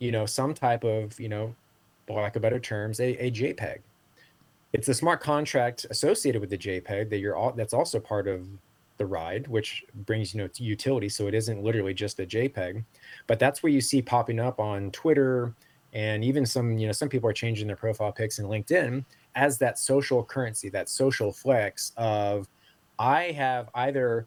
you 0.00 0.10
know 0.10 0.26
some 0.26 0.52
type 0.52 0.82
of 0.82 1.18
you 1.20 1.28
know 1.28 1.54
for 2.08 2.20
lack 2.20 2.34
of 2.34 2.42
better 2.42 2.58
terms 2.58 2.98
a, 2.98 3.16
a 3.24 3.30
jpeg. 3.30 3.78
It's 4.72 4.88
a 4.88 4.94
smart 4.94 5.20
contract 5.20 5.86
associated 5.88 6.40
with 6.40 6.50
the 6.50 6.58
jpeg 6.58 7.10
that 7.10 7.18
you're 7.18 7.36
all 7.36 7.52
that's 7.52 7.72
also 7.72 8.00
part 8.00 8.26
of 8.26 8.48
the 9.00 9.06
ride 9.06 9.48
which 9.48 9.84
brings 10.06 10.32
you 10.32 10.40
know 10.40 10.48
utility 10.58 11.08
so 11.08 11.26
it 11.26 11.34
isn't 11.34 11.64
literally 11.64 11.92
just 11.92 12.20
a 12.20 12.26
jpeg 12.26 12.84
but 13.26 13.38
that's 13.38 13.62
where 13.62 13.72
you 13.72 13.80
see 13.80 14.00
popping 14.00 14.38
up 14.38 14.60
on 14.60 14.90
twitter 14.92 15.52
and 15.92 16.22
even 16.22 16.46
some 16.46 16.78
you 16.78 16.86
know 16.86 16.92
some 16.92 17.08
people 17.08 17.28
are 17.28 17.32
changing 17.32 17.66
their 17.66 17.76
profile 17.76 18.12
pics 18.12 18.38
in 18.38 18.44
linkedin 18.46 19.04
as 19.34 19.58
that 19.58 19.78
social 19.78 20.24
currency, 20.24 20.68
that 20.70 20.88
social 20.88 21.32
flex 21.32 21.92
of 21.96 22.48
I 22.98 23.32
have 23.32 23.68
either 23.74 24.26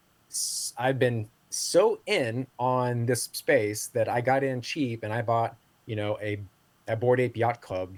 I've 0.77 0.97
been 0.97 1.27
so 1.49 1.99
in 2.07 2.47
on 2.57 3.05
this 3.05 3.29
space 3.33 3.87
that 3.87 4.09
I 4.09 4.21
got 4.21 4.43
in 4.43 4.61
cheap 4.61 5.03
and 5.03 5.13
I 5.13 5.21
bought, 5.21 5.55
you 5.85 5.95
know, 5.95 6.17
a 6.21 6.39
a 6.87 6.95
bored 6.95 7.19
ape 7.19 7.37
yacht 7.37 7.61
club, 7.61 7.93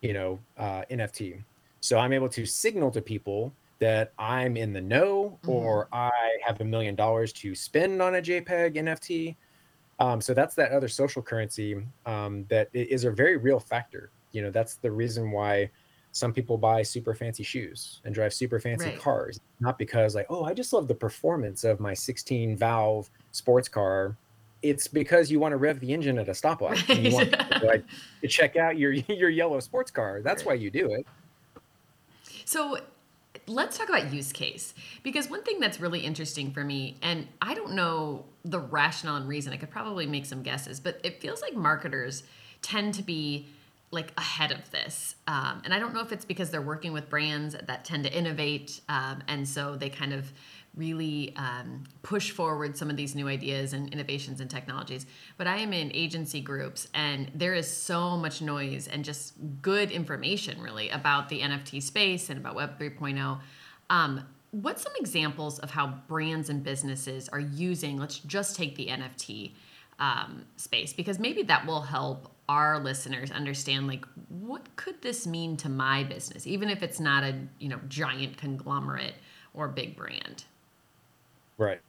you 0.00 0.12
know, 0.12 0.38
uh, 0.56 0.82
NFT. 0.90 1.42
So 1.80 1.98
I'm 1.98 2.12
able 2.12 2.28
to 2.30 2.46
signal 2.46 2.90
to 2.92 3.02
people 3.02 3.52
that 3.82 4.14
I'm 4.16 4.56
in 4.56 4.72
the 4.72 4.80
know 4.80 5.40
or 5.44 5.88
I 5.92 6.12
have 6.46 6.60
a 6.60 6.64
million 6.64 6.94
dollars 6.94 7.32
to 7.34 7.54
spend 7.56 8.00
on 8.00 8.14
a 8.14 8.22
JPEG 8.22 8.76
NFT. 8.76 9.36
Um, 9.98 10.20
so 10.20 10.34
that's 10.34 10.54
that 10.54 10.70
other 10.70 10.88
social 10.88 11.20
currency 11.22 11.76
um, 12.06 12.46
that 12.46 12.68
is 12.72 13.04
a 13.04 13.10
very 13.10 13.36
real 13.36 13.58
factor. 13.58 14.12
You 14.30 14.42
know, 14.42 14.50
that's 14.52 14.76
the 14.76 14.92
reason 14.92 15.32
why 15.32 15.72
some 16.12 16.32
people 16.32 16.58
buy 16.58 16.82
super 16.82 17.12
fancy 17.14 17.42
shoes 17.42 18.00
and 18.04 18.14
drive 18.14 18.32
super 18.32 18.60
fancy 18.60 18.90
Right. 18.90 19.00
cars, 19.02 19.38
not 19.58 19.78
because 19.78 20.14
like, 20.14 20.26
oh, 20.30 20.44
I 20.44 20.54
just 20.54 20.72
love 20.72 20.86
the 20.86 20.94
performance 20.94 21.64
of 21.64 21.80
my 21.80 21.92
16 21.94 22.56
valve 22.56 23.10
sports 23.32 23.68
car. 23.68 24.16
It's 24.62 24.86
because 24.86 25.28
you 25.30 25.40
want 25.40 25.52
to 25.52 25.56
rev 25.56 25.80
the 25.80 25.92
engine 25.92 26.18
at 26.18 26.28
a 26.28 26.32
stoplight. 26.32 26.84
And 26.92 27.02
you 27.02 27.10
want 27.10 27.28
Right. 27.50 27.56
like 27.74 27.84
to 28.22 28.28
check 28.28 28.56
out 28.56 28.78
your 28.78 28.92
your 29.08 29.30
yellow 29.30 29.58
sports 29.60 29.90
car. 29.90 30.22
That's 30.22 30.44
Right. 30.44 30.46
why 30.46 30.54
you 30.54 30.70
do 30.70 30.92
it. 30.92 31.06
So 32.44 32.78
let's 33.46 33.78
talk 33.78 33.88
about 33.88 34.12
use 34.12 34.32
case 34.32 34.74
because 35.02 35.28
one 35.28 35.42
thing 35.42 35.60
that's 35.60 35.80
really 35.80 36.00
interesting 36.00 36.52
for 36.52 36.64
me, 36.64 36.96
and 37.02 37.26
I 37.40 37.54
don't 37.54 37.72
know 37.72 38.24
the 38.44 38.58
rationale 38.58 39.16
and 39.16 39.28
reason, 39.28 39.52
I 39.52 39.56
could 39.56 39.70
probably 39.70 40.06
make 40.06 40.26
some 40.26 40.42
guesses, 40.42 40.80
but 40.80 41.00
it 41.02 41.20
feels 41.20 41.40
like 41.40 41.54
marketers 41.54 42.22
tend 42.60 42.94
to 42.94 43.02
be 43.02 43.46
like 43.90 44.12
ahead 44.16 44.52
of 44.52 44.70
this. 44.70 45.16
Um, 45.28 45.62
and 45.64 45.74
I 45.74 45.78
don't 45.78 45.92
know 45.92 46.00
if 46.00 46.12
it's 46.12 46.24
because 46.24 46.50
they're 46.50 46.62
working 46.62 46.92
with 46.92 47.10
brands 47.10 47.54
that 47.54 47.84
tend 47.84 48.04
to 48.04 48.12
innovate. 48.12 48.80
Um, 48.88 49.22
and 49.28 49.46
so 49.46 49.76
they 49.76 49.90
kind 49.90 50.14
of 50.14 50.32
really 50.74 51.34
um, 51.36 51.84
push 52.02 52.30
forward 52.30 52.76
some 52.76 52.88
of 52.88 52.96
these 52.96 53.14
new 53.14 53.28
ideas 53.28 53.72
and 53.72 53.92
innovations 53.92 54.40
and 54.40 54.48
technologies. 54.48 55.06
But 55.36 55.46
I 55.46 55.58
am 55.58 55.72
in 55.72 55.90
agency 55.94 56.40
groups, 56.40 56.88
and 56.94 57.30
there 57.34 57.54
is 57.54 57.70
so 57.70 58.16
much 58.16 58.40
noise 58.40 58.88
and 58.88 59.04
just 59.04 59.34
good 59.60 59.90
information, 59.90 60.60
really, 60.62 60.88
about 60.88 61.28
the 61.28 61.40
NFT 61.40 61.82
space 61.82 62.30
and 62.30 62.40
about 62.40 62.54
Web 62.54 62.78
3.0. 62.78 63.40
Um, 63.90 64.26
what's 64.50 64.82
some 64.82 64.92
examples 64.98 65.58
of 65.58 65.70
how 65.70 65.98
brands 66.08 66.48
and 66.48 66.64
businesses 66.64 67.28
are 67.28 67.40
using, 67.40 67.98
let's 67.98 68.18
just 68.20 68.56
take 68.56 68.76
the 68.76 68.86
NFT 68.86 69.52
um, 69.98 70.46
space, 70.56 70.94
because 70.94 71.18
maybe 71.18 71.42
that 71.42 71.66
will 71.66 71.82
help 71.82 72.32
our 72.48 72.80
listeners 72.80 73.30
understand 73.30 73.86
like 73.86 74.04
what 74.28 74.74
could 74.76 75.00
this 75.00 75.26
mean 75.26 75.56
to 75.56 75.68
my 75.68 76.02
business 76.02 76.44
even 76.44 76.68
if 76.68 76.82
it's 76.82 76.98
not 76.98 77.22
a 77.22 77.38
you 77.60 77.68
know 77.68 77.78
giant 77.88 78.36
conglomerate 78.36 79.14
or 79.54 79.68
big 79.68 79.96
brand 79.96 80.44
Right. 81.62 81.80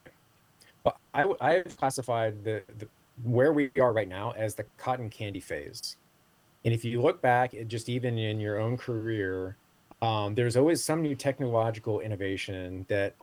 Well, 0.84 0.98
I 1.42 1.54
have 1.54 1.78
classified 1.78 2.44
the, 2.44 2.62
the 2.78 2.88
where 3.24 3.54
we 3.54 3.72
are 3.80 3.94
right 3.94 4.08
now 4.08 4.34
as 4.38 4.56
the 4.56 4.66
cotton 4.78 5.10
candy 5.10 5.40
phase. 5.40 5.98
And 6.66 6.74
if 6.74 6.84
you 6.86 7.02
look 7.02 7.22
back, 7.22 7.54
at 7.54 7.68
just 7.68 7.90
even 7.90 8.18
in 8.18 8.40
your 8.40 8.60
own 8.60 8.78
career, 8.78 9.58
um, 10.02 10.36
there's 10.36 10.58
always 10.58 10.84
some 10.84 11.02
new 11.02 11.16
technological 11.16 12.00
innovation 12.00 12.86
that, 12.90 13.16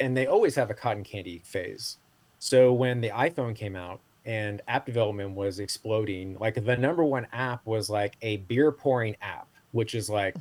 and 0.00 0.16
they 0.16 0.26
always 0.26 0.54
have 0.54 0.70
a 0.70 0.74
cotton 0.74 1.04
candy 1.04 1.40
phase. 1.44 1.98
So 2.38 2.72
when 2.72 3.00
the 3.00 3.10
iPhone 3.10 3.54
came 3.54 3.76
out 3.76 4.00
and 4.24 4.62
app 4.68 4.86
development 4.86 5.34
was 5.34 5.58
exploding, 5.58 6.36
like 6.38 6.54
the 6.54 6.76
number 6.76 7.04
one 7.04 7.26
app 7.32 7.64
was 7.66 7.88
like 7.88 8.16
a 8.22 8.38
beer 8.38 8.72
pouring 8.72 9.16
app, 9.22 9.48
which 9.72 9.94
is 9.94 10.10
like, 10.10 10.36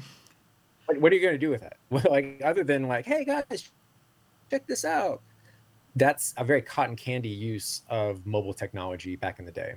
what, 0.85 0.99
what 0.99 1.11
are 1.11 1.15
you 1.15 1.21
going 1.21 1.33
to 1.33 1.39
do 1.39 1.49
with 1.49 1.61
that? 1.61 1.77
Like 2.09 2.41
other 2.43 2.63
than 2.63 2.87
like, 2.87 3.05
hey 3.05 3.23
guys, 3.23 3.71
check 4.49 4.65
this 4.67 4.83
out 4.83 5.21
that's 5.95 6.33
a 6.37 6.43
very 6.43 6.61
cotton 6.61 6.95
candy 6.95 7.29
use 7.29 7.81
of 7.89 8.25
mobile 8.25 8.53
technology 8.53 9.15
back 9.15 9.39
in 9.39 9.45
the 9.45 9.51
day. 9.51 9.73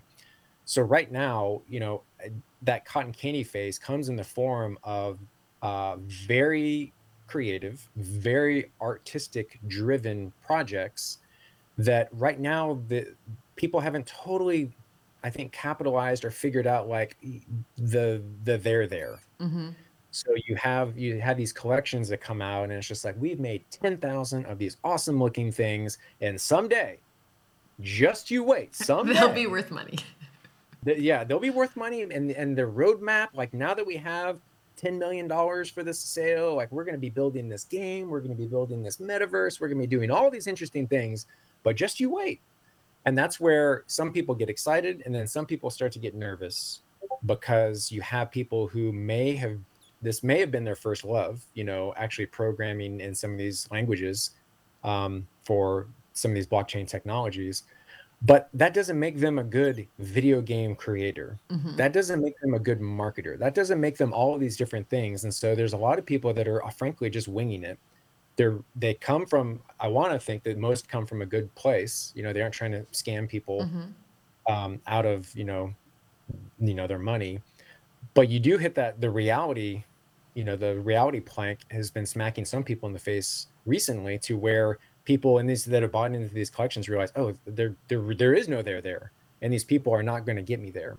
So 0.64 0.82
right 0.82 1.10
now, 1.10 1.62
you 1.68 1.80
know, 1.80 2.02
uh, 2.24 2.28
that 2.62 2.84
cotton 2.84 3.12
candy 3.12 3.42
phase 3.42 3.78
comes 3.78 4.08
in 4.08 4.16
the 4.16 4.24
form 4.24 4.78
of 4.82 5.18
uh, 5.62 5.96
very 6.06 6.92
creative, 7.26 7.88
very 7.96 8.70
artistic 8.80 9.58
driven 9.66 10.32
projects 10.44 11.18
that 11.78 12.08
right 12.12 12.38
now 12.38 12.80
the 12.88 13.14
people 13.56 13.80
haven't 13.80 14.06
totally, 14.06 14.72
I 15.22 15.30
think, 15.30 15.52
capitalized 15.52 16.24
or 16.24 16.30
figured 16.30 16.66
out 16.66 16.88
like 16.88 17.16
the 17.76 18.22
the 18.44 18.58
they're 18.58 18.86
there. 18.86 19.18
mm-hmm. 19.40 19.70
So 20.14 20.32
you 20.46 20.54
have 20.54 20.96
you 20.96 21.20
have 21.20 21.36
these 21.36 21.52
collections 21.52 22.08
that 22.10 22.20
come 22.20 22.40
out, 22.40 22.64
and 22.64 22.72
it's 22.72 22.86
just 22.86 23.04
like 23.04 23.16
we've 23.18 23.40
made 23.40 23.64
ten 23.72 23.96
thousand 23.96 24.46
of 24.46 24.58
these 24.58 24.76
awesome 24.84 25.18
looking 25.18 25.50
things, 25.50 25.98
and 26.20 26.40
someday, 26.40 27.00
just 27.80 28.30
you 28.30 28.44
wait, 28.44 28.76
someday 28.76 29.14
they'll 29.14 29.32
be 29.32 29.48
worth 29.48 29.72
money. 29.72 29.98
th- 30.84 31.00
yeah, 31.00 31.24
they'll 31.24 31.40
be 31.40 31.50
worth 31.50 31.74
money, 31.76 32.02
and 32.02 32.30
and 32.30 32.56
the 32.56 32.62
roadmap, 32.62 33.30
like 33.34 33.52
now 33.52 33.74
that 33.74 33.84
we 33.84 33.96
have 33.96 34.38
ten 34.76 35.00
million 35.00 35.26
dollars 35.26 35.68
for 35.68 35.82
this 35.82 35.98
sale, 35.98 36.54
like 36.54 36.70
we're 36.70 36.84
going 36.84 36.94
to 36.94 37.00
be 37.00 37.10
building 37.10 37.48
this 37.48 37.64
game, 37.64 38.08
we're 38.08 38.20
going 38.20 38.30
to 38.30 38.40
be 38.40 38.46
building 38.46 38.84
this 38.84 38.98
metaverse, 38.98 39.60
we're 39.60 39.66
going 39.66 39.80
to 39.80 39.86
be 39.86 39.96
doing 39.96 40.12
all 40.12 40.30
these 40.30 40.46
interesting 40.46 40.86
things, 40.86 41.26
but 41.64 41.74
just 41.74 41.98
you 41.98 42.08
wait, 42.08 42.40
and 43.04 43.18
that's 43.18 43.40
where 43.40 43.82
some 43.88 44.12
people 44.12 44.32
get 44.36 44.48
excited, 44.48 45.02
and 45.06 45.12
then 45.12 45.26
some 45.26 45.44
people 45.44 45.70
start 45.70 45.90
to 45.90 45.98
get 45.98 46.14
nervous 46.14 46.82
because 47.26 47.90
you 47.90 48.00
have 48.00 48.30
people 48.30 48.68
who 48.68 48.92
may 48.92 49.34
have 49.34 49.58
this 50.04 50.22
may 50.22 50.38
have 50.40 50.50
been 50.50 50.64
their 50.64 50.76
first 50.76 51.04
love, 51.04 51.44
you 51.54 51.64
know, 51.64 51.92
actually 51.96 52.26
programming 52.26 53.00
in 53.00 53.14
some 53.14 53.32
of 53.32 53.38
these 53.38 53.68
languages 53.72 54.30
um, 54.84 55.26
for 55.44 55.88
some 56.12 56.30
of 56.30 56.34
these 56.36 56.46
blockchain 56.46 56.86
technologies. 56.86 57.64
But 58.22 58.48
that 58.54 58.72
doesn't 58.72 58.98
make 58.98 59.18
them 59.18 59.38
a 59.38 59.44
good 59.44 59.86
video 59.98 60.40
game 60.40 60.74
creator. 60.76 61.38
Mhm. 61.50 61.76
that 61.76 61.92
doesn't 61.92 62.22
make 62.22 62.38
them 62.40 62.54
a 62.54 62.58
good 62.58 62.80
marketer. 62.80 63.38
That 63.38 63.54
doesn't 63.54 63.80
make 63.80 63.96
them 63.98 64.12
all 64.14 64.34
of 64.34 64.40
these 64.40 64.56
different 64.56 64.88
things. 64.88 65.24
And 65.24 65.34
so 65.34 65.54
there's 65.54 65.74
a 65.74 65.76
lot 65.76 65.98
of 65.98 66.06
people 66.06 66.32
that 66.32 66.48
are 66.48 66.64
uh, 66.64 66.70
frankly 66.70 67.10
just 67.10 67.28
winging 67.28 67.64
it. 67.64 67.78
They're 68.36 68.58
they 68.76 68.94
come 68.94 69.26
from 69.26 69.62
i 69.80 69.86
want 69.88 70.12
to 70.12 70.18
think 70.18 70.42
that 70.44 70.58
most 70.58 70.88
come 70.88 71.06
from 71.06 71.22
a 71.22 71.26
good 71.26 71.54
place. 71.54 72.12
You 72.16 72.22
know 72.22 72.32
they 72.32 72.40
aren't 72.42 72.54
trying 72.54 72.72
to 72.72 72.82
scam 72.92 73.28
people 73.28 73.60
Mhm. 73.62 73.92
um, 74.52 74.80
out 74.86 75.06
of 75.06 75.34
you 75.34 75.44
know 75.44 75.74
you 76.58 76.74
know 76.74 76.86
their 76.86 76.98
money. 76.98 77.40
But 78.14 78.28
you 78.30 78.40
do 78.40 78.58
hit 78.58 78.74
that 78.76 79.00
the 79.00 79.10
reality 79.10 79.84
you 80.34 80.44
know 80.44 80.56
the 80.56 80.78
reality 80.80 81.20
plank 81.20 81.60
has 81.70 81.90
been 81.90 82.06
smacking 82.06 82.44
some 82.44 82.62
people 82.62 82.86
in 82.86 82.92
the 82.92 82.98
face 82.98 83.46
recently 83.66 84.18
to 84.18 84.36
where 84.36 84.78
people 85.04 85.38
in 85.38 85.46
these 85.46 85.64
that 85.64 85.82
have 85.82 85.92
bought 85.92 86.12
into 86.12 86.32
these 86.34 86.50
collections 86.50 86.88
realize, 86.88 87.12
oh, 87.16 87.34
there 87.46 87.74
there 87.88 88.14
there 88.14 88.34
is 88.34 88.48
no 88.48 88.62
there 88.62 88.80
there, 88.80 89.12
and 89.42 89.52
these 89.52 89.64
people 89.64 89.92
are 89.92 90.02
not 90.02 90.24
going 90.26 90.36
to 90.36 90.42
get 90.42 90.60
me 90.60 90.70
there. 90.70 90.96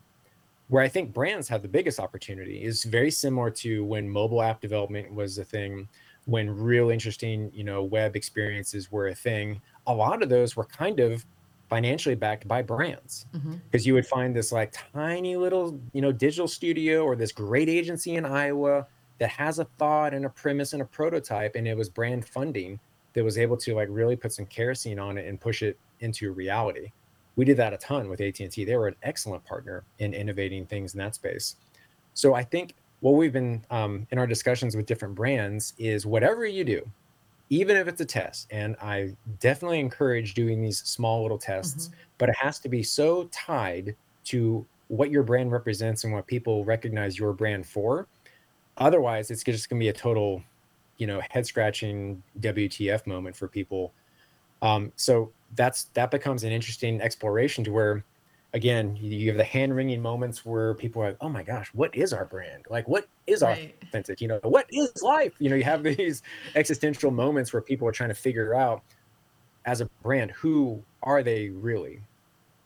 Where 0.67 0.83
I 0.83 0.87
think 0.87 1.13
brands 1.13 1.47
have 1.49 1.61
the 1.61 1.67
biggest 1.67 1.99
opportunity 1.99 2.63
is 2.63 2.83
very 2.85 3.11
similar 3.11 3.51
to 3.51 3.83
when 3.85 4.09
mobile 4.09 4.41
app 4.41 4.61
development 4.61 5.13
was 5.13 5.37
a 5.37 5.43
thing, 5.43 5.87
when 6.25 6.49
real 6.49 6.89
interesting, 6.89 7.51
you 7.53 7.63
know, 7.63 7.83
web 7.83 8.15
experiences 8.15 8.91
were 8.91 9.09
a 9.09 9.15
thing. 9.15 9.61
A 9.85 9.93
lot 9.93 10.23
of 10.23 10.29
those 10.29 10.55
were 10.55 10.65
kind 10.65 10.99
of 10.99 11.23
financially 11.69 12.15
backed 12.15 12.47
by 12.47 12.61
brands 12.61 13.25
because 13.31 13.81
mm-hmm. 13.81 13.87
you 13.87 13.93
would 13.93 14.05
find 14.05 14.35
this 14.35 14.51
like 14.51 14.73
tiny 14.93 15.35
little, 15.35 15.79
you 15.93 16.01
know, 16.01 16.11
digital 16.11 16.47
studio 16.47 17.03
or 17.03 17.15
this 17.15 17.31
great 17.31 17.69
agency 17.69 18.15
in 18.15 18.25
Iowa 18.25 18.87
that 19.19 19.29
has 19.29 19.59
a 19.59 19.65
thought 19.77 20.13
and 20.13 20.25
a 20.25 20.29
premise 20.29 20.73
and 20.73 20.81
a 20.81 20.85
prototype 20.85 21.55
and 21.55 21.67
it 21.67 21.77
was 21.77 21.89
brand 21.89 22.25
funding 22.25 22.79
that 23.13 23.23
was 23.23 23.37
able 23.37 23.55
to 23.57 23.75
like 23.75 23.87
really 23.89 24.15
put 24.15 24.33
some 24.33 24.45
kerosene 24.45 24.99
on 24.99 25.17
it 25.17 25.27
and 25.27 25.39
push 25.39 25.61
it 25.61 25.77
into 26.01 26.31
reality. 26.31 26.91
We 27.37 27.45
did 27.45 27.57
that 27.57 27.73
a 27.73 27.77
ton 27.77 28.09
with 28.09 28.21
at&t 28.21 28.63
they 28.63 28.75
were 28.75 28.87
an 28.87 28.95
excellent 29.03 29.43
partner 29.45 29.83
in 29.99 30.13
innovating 30.13 30.65
things 30.65 30.93
in 30.93 30.99
that 30.99 31.15
space. 31.15 31.55
So 32.13 32.33
i 32.33 32.43
think 32.43 32.75
what 33.01 33.11
we've 33.11 33.33
been 33.33 33.63
um, 33.69 34.07
in 34.11 34.17
our 34.17 34.25
discussions 34.25 34.75
with 34.75 34.85
different 34.85 35.15
brands 35.15 35.73
is 35.77 36.05
whatever 36.05 36.45
you 36.45 36.63
do 36.63 36.81
even 37.51 37.77
if 37.77 37.87
it's 37.87 38.01
a 38.01 38.05
test 38.05 38.47
and 38.51 38.75
i 38.81 39.13
definitely 39.39 39.79
encourage 39.79 40.33
doing 40.33 40.61
these 40.61 40.79
small 40.79 41.21
little 41.21 41.37
tests 41.37 41.87
mm-hmm. 41.87 41.97
but 42.17 42.29
it 42.29 42.35
has 42.35 42.57
to 42.59 42.69
be 42.69 42.81
so 42.81 43.25
tied 43.31 43.95
to 44.23 44.65
what 44.87 45.11
your 45.11 45.23
brand 45.23 45.51
represents 45.51 46.03
and 46.03 46.13
what 46.13 46.25
people 46.25 46.65
recognize 46.65 47.17
your 47.19 47.33
brand 47.33 47.65
for 47.65 48.07
otherwise 48.77 49.31
it's 49.31 49.43
just 49.43 49.69
going 49.69 49.79
to 49.79 49.83
be 49.83 49.89
a 49.89 49.93
total 49.93 50.43
you 50.97 51.07
know 51.07 51.21
head 51.29 51.45
scratching 51.45 52.21
wtf 52.39 53.05
moment 53.07 53.35
for 53.35 53.47
people. 53.47 53.93
Um, 54.61 54.91
so 54.95 55.31
that's 55.55 55.85
that 55.93 56.11
becomes 56.11 56.43
an 56.43 56.51
interesting 56.51 57.01
exploration 57.01 57.63
to 57.65 57.71
where 57.71 58.03
again 58.53 58.95
you 58.95 59.27
have 59.27 59.37
the 59.37 59.43
hand 59.43 59.75
wringing 59.75 60.01
moments 60.01 60.45
where 60.45 60.73
people 60.75 61.01
are 61.01 61.07
like 61.07 61.17
oh 61.21 61.29
my 61.29 61.43
gosh 61.43 61.69
what 61.73 61.95
is 61.95 62.13
our 62.13 62.25
brand? 62.25 62.65
Like 62.69 62.87
what 62.87 63.07
is 63.27 63.41
right. 63.41 63.75
authentic? 63.83 64.21
You 64.21 64.29
know 64.29 64.39
what 64.43 64.67
is 64.71 65.01
life? 65.01 65.33
You 65.39 65.49
know 65.49 65.55
you 65.55 65.63
have 65.63 65.83
these 65.97 66.23
existential 66.55 67.11
moments 67.11 67.53
where 67.53 67.61
people 67.61 67.87
are 67.87 67.93
trying 67.93 68.09
to 68.09 68.15
figure 68.15 68.55
out 68.55 68.81
as 69.65 69.81
a 69.81 69.85
brand 70.03 70.31
who 70.31 70.81
are 71.03 71.23
they 71.23 71.49
really? 71.49 72.01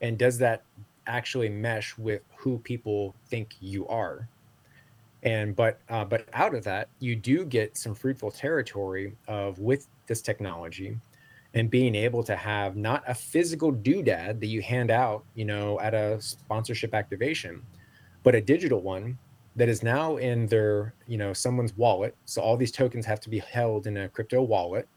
And 0.02 0.17
does 0.17 0.38
that 0.38 0.63
actually 1.08 1.50
mesh 1.50 1.98
with 1.98 2.22
who 2.38 2.60
people 2.60 3.15
think 3.30 3.56
you 3.60 3.88
are 3.88 4.28
and 5.23 5.55
but 5.55 5.79
uh, 5.89 6.05
but 6.05 6.27
out 6.34 6.55
of 6.55 6.63
that 6.63 6.89
you 6.99 7.15
do 7.15 7.45
get 7.45 7.77
some 7.77 7.93
fruitful 7.93 8.32
territory 8.32 9.15
of 9.27 9.60
with 9.60 9.88
this 10.08 10.21
technology 10.21 10.97
and 11.55 11.69
being 11.69 11.95
able 11.95 12.23
to 12.23 12.36
have 12.36 12.75
not 12.75 13.03
a 13.08 13.13
physical 13.13 13.73
doodad 13.73 14.39
that 14.39 14.47
you 14.47 14.62
hand 14.62 14.91
out 14.91 15.23
you 15.36 15.45
know 15.45 15.79
at 15.79 15.93
a 15.93 16.21
sponsorship 16.21 16.93
activation 16.93 17.62
but 18.23 18.36
a 18.36 18.41
digital 18.41 18.82
one 18.82 19.17
that 19.55 19.69
is 19.69 19.84
now 19.84 20.17
in 20.17 20.47
their 20.47 20.93
you 21.08 21.17
know 21.17 21.34
someone's 21.34 21.75
wallet. 21.75 22.15
So 22.25 22.41
all 22.41 22.58
these 22.58 22.71
tokens 22.71 23.05
have 23.05 23.19
to 23.21 23.29
be 23.29 23.39
held 23.39 23.88
in 23.88 23.97
a 23.97 24.10
crypto 24.10 24.41
wallet 24.41 24.88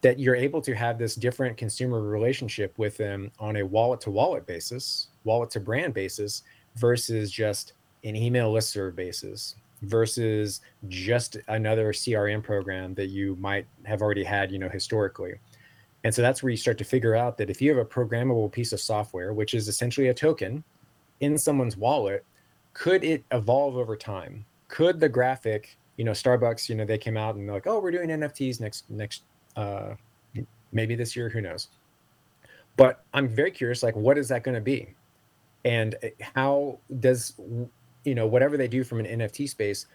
that 0.00 0.18
you're 0.18 0.36
able 0.36 0.62
to 0.62 0.74
have 0.74 0.98
this 0.98 1.14
different 1.14 1.56
consumer 1.56 2.00
relationship 2.00 2.72
with 2.78 2.96
them 2.96 3.30
on 3.38 3.56
a 3.56 3.62
wallet 3.62 4.00
to 4.02 4.10
wallet 4.10 4.46
basis 4.46 5.08
wallet 5.24 5.50
to 5.50 5.60
brand 5.60 5.92
basis 5.92 6.42
versus 6.76 7.30
just 7.30 7.74
an 8.08 8.16
email 8.16 8.52
listserv 8.52 8.94
basis 8.94 9.56
versus 9.82 10.60
just 10.88 11.36
another 11.48 11.92
CRM 11.92 12.42
program 12.42 12.94
that 12.94 13.06
you 13.06 13.36
might 13.36 13.66
have 13.84 14.02
already 14.02 14.24
had, 14.24 14.50
you 14.50 14.58
know, 14.58 14.68
historically. 14.68 15.34
And 16.04 16.14
so 16.14 16.22
that's 16.22 16.42
where 16.42 16.50
you 16.50 16.56
start 16.56 16.78
to 16.78 16.84
figure 16.84 17.14
out 17.14 17.36
that 17.38 17.50
if 17.50 17.60
you 17.60 17.70
have 17.70 17.78
a 17.78 17.88
programmable 17.88 18.50
piece 18.50 18.72
of 18.72 18.80
software, 18.80 19.32
which 19.32 19.54
is 19.54 19.68
essentially 19.68 20.08
a 20.08 20.14
token 20.14 20.62
in 21.20 21.36
someone's 21.36 21.76
wallet, 21.76 22.24
could 22.72 23.02
it 23.02 23.24
evolve 23.32 23.76
over 23.76 23.96
time? 23.96 24.44
Could 24.68 25.00
the 25.00 25.08
graphic, 25.08 25.76
you 25.96 26.04
know, 26.04 26.12
Starbucks, 26.12 26.68
you 26.68 26.76
know, 26.76 26.84
they 26.84 26.98
came 26.98 27.16
out 27.16 27.34
and 27.34 27.48
they're 27.48 27.54
like, 27.54 27.66
oh, 27.66 27.80
we're 27.80 27.90
doing 27.90 28.08
NFTs 28.08 28.60
next 28.60 28.88
next 28.90 29.22
uh 29.56 29.94
maybe 30.70 30.94
this 30.94 31.16
year, 31.16 31.28
who 31.28 31.40
knows? 31.40 31.68
But 32.76 33.02
I'm 33.12 33.28
very 33.28 33.50
curious, 33.50 33.82
like, 33.82 33.96
what 33.96 34.16
is 34.16 34.28
that 34.28 34.44
going 34.44 34.54
to 34.54 34.60
be? 34.60 34.94
And 35.64 35.96
eh, 36.02 36.10
how 36.36 36.78
does 37.00 37.34
you 38.08 38.14
know 38.14 38.26
whatever 38.26 38.56
they 38.56 38.68
do 38.68 38.82
from 38.82 39.00
an 39.00 39.06
nft 39.06 39.48
space 39.48 39.86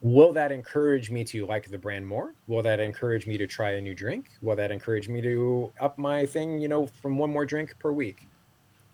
will 0.00 0.32
that 0.32 0.52
encourage 0.52 1.10
me 1.10 1.24
to 1.24 1.44
like 1.46 1.68
the 1.68 1.78
brand 1.78 2.06
more? 2.06 2.34
Will 2.46 2.62
that 2.62 2.78
encourage 2.78 3.26
me 3.26 3.36
to 3.38 3.46
try 3.46 3.72
a 3.72 3.80
new 3.80 3.94
drink? 3.94 4.30
Will 4.42 4.56
that 4.56 4.70
encourage 4.70 5.08
me 5.08 5.20
to 5.22 5.72
up 5.80 5.98
my 5.98 6.24
thing 6.24 6.60
you 6.60 6.68
know 6.68 6.86
from 6.86 7.18
one 7.18 7.30
more 7.30 7.44
drink 7.44 7.74
per 7.78 7.90
week? 7.90 8.28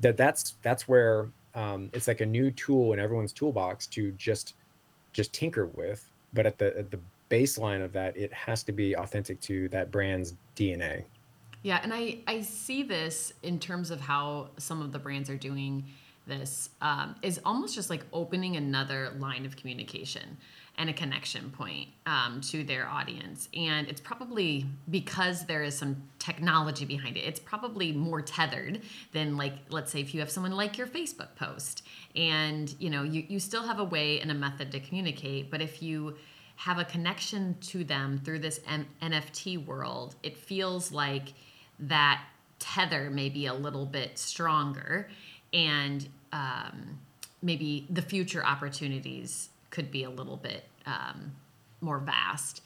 That 0.01 0.17
that's 0.17 0.55
that's 0.62 0.88
where 0.88 1.29
um, 1.55 1.90
it's 1.93 2.09
like 2.09 2.21
a 2.21 2.27
new 2.27 2.51
tool 2.51 2.93
in 2.93 2.99
everyone's 2.99 3.33
toolbox 3.33 3.87
to 3.88 4.12
just 4.12 4.55
just 5.12 5.33
tinker 5.33 5.67
with. 5.67 6.11
But 6.33 6.47
at 6.47 6.59
the 6.59 6.77
at 6.79 6.90
the 6.90 7.01
baseline 7.31 7.83
of 7.83 7.93
that 7.93 8.17
it 8.17 8.33
has 8.33 8.62
to 8.62 8.73
be 8.73 8.95
authentic 8.95 9.40
to 9.40 9.69
that 9.71 9.90
brand's 9.90 10.35
dna 10.57 11.03
yeah 11.62 11.81
and 11.83 11.93
i 11.93 12.19
i 12.27 12.40
see 12.40 12.83
this 12.83 13.33
in 13.43 13.59
terms 13.59 13.90
of 13.90 14.01
how 14.01 14.49
some 14.59 14.83
of 14.83 14.93
the 14.93 14.99
brands 14.99 15.31
are 15.31 15.37
doing 15.37 15.85
this 16.27 16.71
um, 16.81 17.15
is 17.23 17.41
almost 17.45 17.75
just 17.75 17.91
like 17.91 18.05
opening 18.13 18.57
another 18.57 19.13
line 19.19 19.45
of 19.45 19.57
communication 19.57 20.37
and 20.77 20.91
a 20.91 20.93
connection 20.93 21.51
point 21.51 21.89
um, 22.07 22.41
to 22.41 22.65
their 22.65 22.89
audience. 22.89 23.49
And 23.55 23.89
it's 23.89 24.01
probably 24.01 24.67
because 24.91 25.47
there 25.47 25.63
is 25.63 25.77
some 25.77 26.03
technology 26.19 26.85
behind 26.85 27.17
it, 27.17 27.21
it's 27.21 27.39
probably 27.39 27.93
more 27.93 28.21
tethered 28.21 28.81
than 29.13 29.37
like, 29.37 29.55
let's 29.71 29.93
say 29.93 30.01
if 30.01 30.15
you 30.15 30.21
have 30.21 30.31
someone 30.31 30.53
like 30.53 30.77
your 30.77 30.87
Facebook 30.87 31.37
post 31.37 31.87
and 32.17 32.75
you 32.79 32.91
know, 32.91 33.03
you, 33.03 33.25
you 33.29 33.39
still 33.39 33.63
have 33.63 33.79
a 33.79 33.85
way 33.85 34.21
and 34.21 34.31
a 34.31 34.35
method 34.35 34.73
to 34.73 34.81
communicate, 34.81 35.51
but 35.51 35.61
if 35.61 35.83
you 35.83 36.17
have 36.57 36.79
a 36.79 36.85
connection 36.85 37.57
to 37.61 37.85
them 37.85 38.21
through 38.25 38.39
this 38.39 38.61
M- 38.69 38.87
NFT 39.03 39.65
world, 39.65 40.17
it 40.23 40.37
feels 40.37 40.93
like 40.93 41.35
that 41.79 42.23
tether 42.59 43.11
may 43.11 43.29
be 43.29 43.47
a 43.47 43.55
little 43.55 43.87
bit 43.87 44.19
stronger 44.19 45.09
and 45.55 46.07
um, 46.33 46.99
maybe 47.40 47.87
the 47.88 48.03
future 48.03 48.45
opportunities 48.45 49.49
could 49.71 49.90
be 49.90 50.05
a 50.05 50.11
little 50.11 50.37
bit 50.37 50.64
um, 50.85 51.33
more 51.81 51.99
vast. 51.99 52.62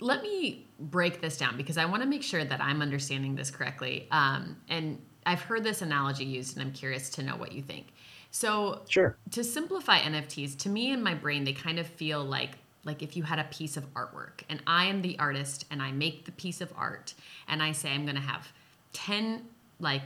Let 0.00 0.22
me 0.22 0.66
break 0.78 1.20
this 1.20 1.36
down 1.36 1.56
because 1.56 1.76
I 1.76 1.84
want 1.84 2.02
to 2.02 2.08
make 2.08 2.22
sure 2.22 2.44
that 2.44 2.62
I'm 2.62 2.82
understanding 2.82 3.34
this 3.34 3.50
correctly. 3.50 4.08
Um, 4.10 4.56
and 4.68 4.98
I've 5.26 5.42
heard 5.42 5.64
this 5.64 5.82
analogy 5.82 6.24
used, 6.24 6.56
and 6.56 6.66
I'm 6.66 6.72
curious 6.72 7.10
to 7.10 7.22
know 7.22 7.36
what 7.36 7.52
you 7.52 7.62
think. 7.62 7.92
So, 8.30 8.82
sure. 8.88 9.16
To 9.32 9.44
simplify 9.44 9.98
NFTs, 9.98 10.56
to 10.60 10.68
me 10.68 10.92
in 10.92 11.02
my 11.02 11.14
brain, 11.14 11.44
they 11.44 11.52
kind 11.52 11.78
of 11.78 11.86
feel 11.86 12.24
like 12.24 12.50
like 12.84 13.02
if 13.02 13.16
you 13.16 13.24
had 13.24 13.38
a 13.38 13.44
piece 13.44 13.76
of 13.76 13.92
artwork, 13.92 14.42
and 14.48 14.62
I 14.66 14.86
am 14.86 15.02
the 15.02 15.18
artist, 15.18 15.66
and 15.70 15.82
I 15.82 15.92
make 15.92 16.24
the 16.24 16.32
piece 16.32 16.60
of 16.60 16.72
art, 16.76 17.12
and 17.46 17.62
I 17.62 17.72
say 17.72 17.90
I'm 17.92 18.04
going 18.04 18.14
to 18.14 18.22
have 18.22 18.48
ten 18.92 19.44
like 19.80 20.04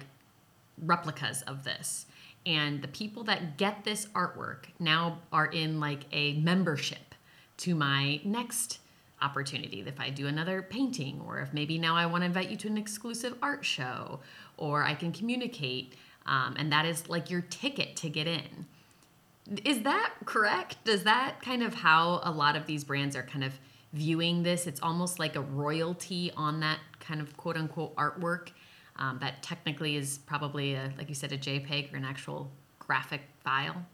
replicas 0.79 1.43
of 1.43 1.65
this. 1.65 2.07
And 2.45 2.83
the 2.83 2.89
people 2.89 3.25
that 3.25 3.57
get 3.57 3.85
this 3.85 4.07
artwork 4.07 4.65
now 4.79 5.19
are 5.33 5.47
in 5.47 5.79
like 5.79 6.05
a 6.13 6.35
membership 6.35 7.15
to 7.59 7.75
my 7.75 8.21
next 8.25 8.79
opportunity. 9.21 9.85
If 9.87 10.01
i 10.01 10.11
do 10.11 10.27
another 10.27 10.63
painting 10.63 11.23
or 11.25 11.39
if 11.39 11.53
maybe 11.53 11.79
now 11.79 11.95
i 11.95 12.07
want 12.07 12.23
to 12.23 12.27
invite 12.27 12.51
you 12.51 12.57
to 12.57 12.67
an 12.67 12.77
exclusive 12.77 13.37
art 13.41 13.65
show 13.65 14.19
or 14.57 14.83
i 14.83 14.95
can 14.95 15.13
communicate 15.13 15.95
um, 16.27 16.55
and 16.59 16.73
that 16.73 16.85
is 16.87 17.09
like 17.09 17.31
your 17.31 17.41
ticket 17.41 17.97
to 17.97 18.09
get 18.09 18.27
in. 18.27 18.67
Is 19.65 19.83
that 19.83 20.13
correct? 20.25 20.77
Does 20.85 21.05
that 21.05 21.43
kind 21.43 21.63
of 21.63 21.75
how 21.75 22.21
a 22.23 22.31
lot 22.31 22.57
of 22.57 22.67
these 22.67 22.85
brands 22.85 23.17
are 23.17 23.25
kind 23.25 23.45
of 23.45 23.59
viewing 23.93 24.43
this? 24.43 24.67
It's 24.67 24.81
almost 24.81 25.19
like 25.19 25.35
a 25.35 25.41
royalty 25.41 26.31
on 26.37 26.61
that 26.61 26.79
kind 27.01 27.21
of 27.21 27.37
quote 27.37 27.57
unquote 27.57 27.95
artwork 27.97 28.51
um, 29.03 29.19
that 29.21 29.43
technically 29.43 29.97
is 29.97 30.19
probably 30.27 30.75
a, 30.75 30.93
like 30.97 31.09
you 31.09 31.15
said 31.15 31.33
a 31.33 31.39
jpeg 31.39 31.93
or 31.93 31.97
an 31.97 32.05
actual 32.05 32.51
graphic 32.79 33.23
file. 33.45 33.85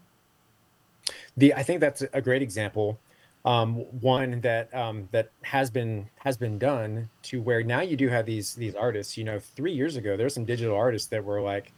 The 1.35 1.53
i 1.53 1.63
think 1.63 1.81
that's 1.81 2.03
a 2.13 2.21
great 2.21 2.41
example 2.41 2.99
um, 3.45 3.75
one 4.01 4.41
that 4.41 4.73
um, 4.75 5.07
that 5.11 5.31
has 5.43 5.69
been 5.69 6.09
has 6.19 6.37
been 6.37 6.57
done 6.59 7.09
to 7.23 7.41
where 7.41 7.63
now 7.63 7.81
you 7.81 7.95
do 7.95 8.09
have 8.09 8.25
these 8.25 8.53
these 8.55 8.75
artists. 8.75 9.17
You 9.17 9.23
know 9.23 9.39
three 9.39 9.71
years 9.71 9.95
ago 9.95 10.17
there's 10.17 10.33
some 10.33 10.45
digital 10.45 10.75
artists 10.75 11.07
that 11.09 11.23
were 11.23 11.41
like 11.41 11.71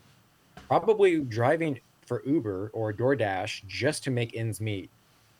probably 0.67 1.19
driving 1.19 1.79
for 2.05 2.23
uber 2.25 2.71
or 2.73 2.91
doordash 2.91 3.65
just 3.67 4.03
to 4.05 4.11
make 4.11 4.35
ends 4.35 4.59
meet. 4.59 4.89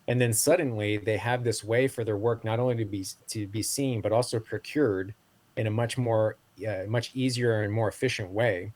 And 0.07 0.19
then 0.21 0.33
suddenly 0.33 0.97
they 0.97 1.17
have 1.17 1.43
this 1.43 1.63
way 1.63 1.87
for 1.87 2.03
their 2.03 2.17
work 2.17 2.43
not 2.43 2.59
only 2.59 2.75
to 2.75 2.85
be 2.85 3.05
to 3.29 3.47
be 3.47 3.63
seen 3.63 3.99
but 3.99 4.11
also 4.11 4.39
procured 4.39 5.13
in 5.57 5.67
a 5.67 5.71
much 5.71 5.97
more 5.97 6.37
uh, 6.67 6.85
much 6.87 7.11
easier 7.13 7.61
and 7.63 7.73
more 7.73 7.87
efficient 7.87 8.29
way 8.29 8.71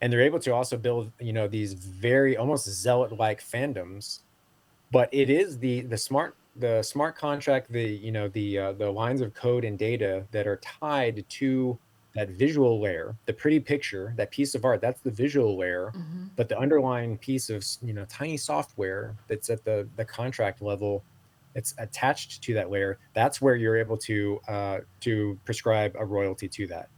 and 0.00 0.12
they're 0.12 0.22
able 0.22 0.38
to 0.38 0.52
also 0.52 0.76
build 0.76 1.10
you 1.20 1.32
know 1.32 1.46
these 1.46 1.74
very 1.74 2.36
almost 2.36 2.68
zealot 2.68 3.12
like 3.18 3.42
fandoms 3.42 4.20
but 4.90 5.08
it 5.12 5.30
is 5.30 5.58
the 5.58 5.82
the 5.82 5.98
smart 5.98 6.36
the 6.56 6.82
smart 6.82 7.16
contract 7.16 7.70
the 7.70 7.82
you 7.82 8.12
know 8.12 8.28
the 8.28 8.58
uh, 8.58 8.72
the 8.72 8.90
lines 8.90 9.20
of 9.20 9.32
code 9.34 9.64
and 9.64 9.78
data 9.78 10.24
that 10.32 10.46
are 10.46 10.56
tied 10.56 11.24
to 11.28 11.78
that 12.14 12.30
visual 12.30 12.80
layer, 12.80 13.14
the 13.26 13.32
pretty 13.32 13.60
picture, 13.60 14.12
that 14.16 14.30
piece 14.30 14.54
of 14.54 14.64
art, 14.64 14.80
that's 14.80 15.00
the 15.00 15.10
visual 15.10 15.56
layer. 15.56 15.92
Mm-hmm. 15.94 16.24
But 16.36 16.48
the 16.48 16.58
underlying 16.58 17.18
piece 17.18 17.50
of 17.50 17.64
you 17.82 17.92
know 17.92 18.04
tiny 18.06 18.36
software 18.36 19.16
that's 19.28 19.50
at 19.50 19.64
the 19.64 19.88
the 19.96 20.04
contract 20.04 20.60
level, 20.60 21.04
it's 21.54 21.74
attached 21.78 22.42
to 22.42 22.54
that 22.54 22.70
layer. 22.70 22.98
That's 23.14 23.40
where 23.40 23.54
you're 23.54 23.76
able 23.76 23.96
to 23.98 24.40
uh, 24.48 24.78
to 25.00 25.38
prescribe 25.44 25.94
a 25.98 26.04
royalty 26.04 26.48
to 26.48 26.66
that. 26.68 26.88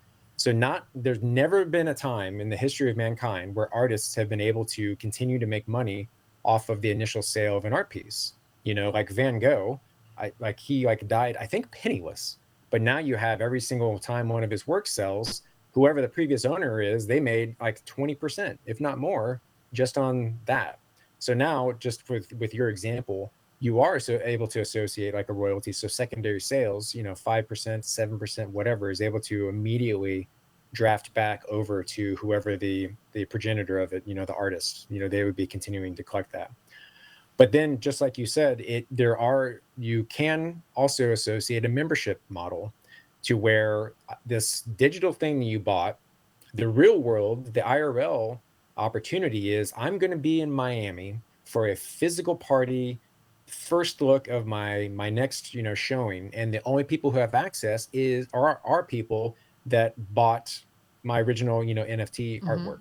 So 0.42 0.50
not 0.50 0.88
there's 0.96 1.22
never 1.22 1.64
been 1.64 1.86
a 1.86 1.94
time 1.94 2.40
in 2.40 2.48
the 2.48 2.56
history 2.56 2.90
of 2.90 2.96
mankind 2.96 3.54
where 3.54 3.72
artists 3.72 4.12
have 4.16 4.28
been 4.28 4.40
able 4.40 4.64
to 4.74 4.96
continue 4.96 5.38
to 5.38 5.46
make 5.46 5.68
money 5.68 6.08
off 6.44 6.68
of 6.68 6.80
the 6.80 6.90
initial 6.90 7.22
sale 7.22 7.56
of 7.56 7.64
an 7.64 7.72
art 7.72 7.88
piece. 7.88 8.32
You 8.64 8.74
know, 8.74 8.90
like 8.90 9.08
Van 9.08 9.38
Gogh, 9.38 9.78
I, 10.18 10.32
like 10.40 10.58
he 10.58 10.84
like 10.84 11.06
died, 11.06 11.36
I 11.38 11.46
think 11.46 11.70
penniless. 11.70 12.38
But 12.70 12.82
now 12.82 12.98
you 12.98 13.14
have 13.14 13.40
every 13.40 13.60
single 13.60 14.00
time 14.00 14.28
one 14.28 14.42
of 14.42 14.50
his 14.50 14.66
work 14.66 14.88
sells, 14.88 15.42
whoever 15.70 16.02
the 16.02 16.08
previous 16.08 16.44
owner 16.44 16.82
is, 16.82 17.06
they 17.06 17.20
made 17.20 17.54
like 17.60 17.84
20%, 17.84 18.58
if 18.66 18.80
not 18.80 18.98
more, 18.98 19.40
just 19.72 19.96
on 19.96 20.36
that. 20.46 20.80
So 21.20 21.34
now, 21.34 21.70
just 21.78 22.10
with 22.10 22.32
with 22.32 22.52
your 22.52 22.68
example, 22.68 23.30
you 23.62 23.78
are 23.78 24.00
so 24.00 24.18
able 24.24 24.48
to 24.48 24.60
associate 24.60 25.14
like 25.14 25.28
a 25.28 25.32
royalty. 25.32 25.70
So 25.70 25.86
secondary 25.86 26.40
sales, 26.40 26.96
you 26.96 27.04
know, 27.04 27.14
five 27.14 27.46
percent, 27.46 27.84
seven 27.84 28.18
percent, 28.18 28.50
whatever, 28.50 28.90
is 28.90 29.00
able 29.00 29.20
to 29.20 29.48
immediately 29.48 30.28
draft 30.72 31.14
back 31.14 31.44
over 31.48 31.84
to 31.84 32.16
whoever 32.16 32.56
the 32.56 32.90
the 33.12 33.24
progenitor 33.26 33.78
of 33.78 33.92
it, 33.92 34.02
you 34.04 34.14
know, 34.14 34.24
the 34.24 34.34
artist. 34.34 34.86
You 34.90 34.98
know, 34.98 35.08
they 35.08 35.22
would 35.22 35.36
be 35.36 35.46
continuing 35.46 35.94
to 35.94 36.02
collect 36.02 36.32
that. 36.32 36.50
But 37.36 37.52
then, 37.52 37.78
just 37.78 38.00
like 38.00 38.18
you 38.18 38.26
said, 38.26 38.62
it 38.62 38.84
there 38.90 39.16
are 39.16 39.60
you 39.78 40.02
can 40.04 40.60
also 40.74 41.12
associate 41.12 41.64
a 41.64 41.68
membership 41.68 42.20
model 42.30 42.72
to 43.22 43.36
where 43.36 43.92
uh, 44.08 44.14
this 44.26 44.62
digital 44.62 45.12
thing 45.12 45.40
you 45.40 45.60
bought, 45.60 46.00
the 46.52 46.66
real 46.66 46.98
world, 46.98 47.54
the 47.54 47.60
IRL 47.60 48.40
opportunity 48.76 49.54
is 49.54 49.72
I'm 49.76 49.98
going 49.98 50.10
to 50.10 50.16
be 50.16 50.40
in 50.40 50.50
Miami 50.50 51.20
for 51.44 51.68
a 51.68 51.76
physical 51.76 52.34
party 52.34 52.98
first 53.52 54.00
look 54.00 54.28
of 54.28 54.46
my 54.46 54.90
my 54.94 55.10
next 55.10 55.54
you 55.54 55.62
know 55.62 55.74
showing 55.74 56.30
and 56.32 56.52
the 56.52 56.60
only 56.64 56.82
people 56.82 57.10
who 57.10 57.18
have 57.18 57.34
access 57.34 57.88
is 57.92 58.26
are 58.32 58.60
are 58.64 58.82
people 58.82 59.36
that 59.66 59.94
bought 60.14 60.58
my 61.02 61.20
original 61.20 61.62
you 61.62 61.74
know 61.74 61.84
nft 61.84 62.40
mm-hmm. 62.40 62.48
artwork. 62.48 62.80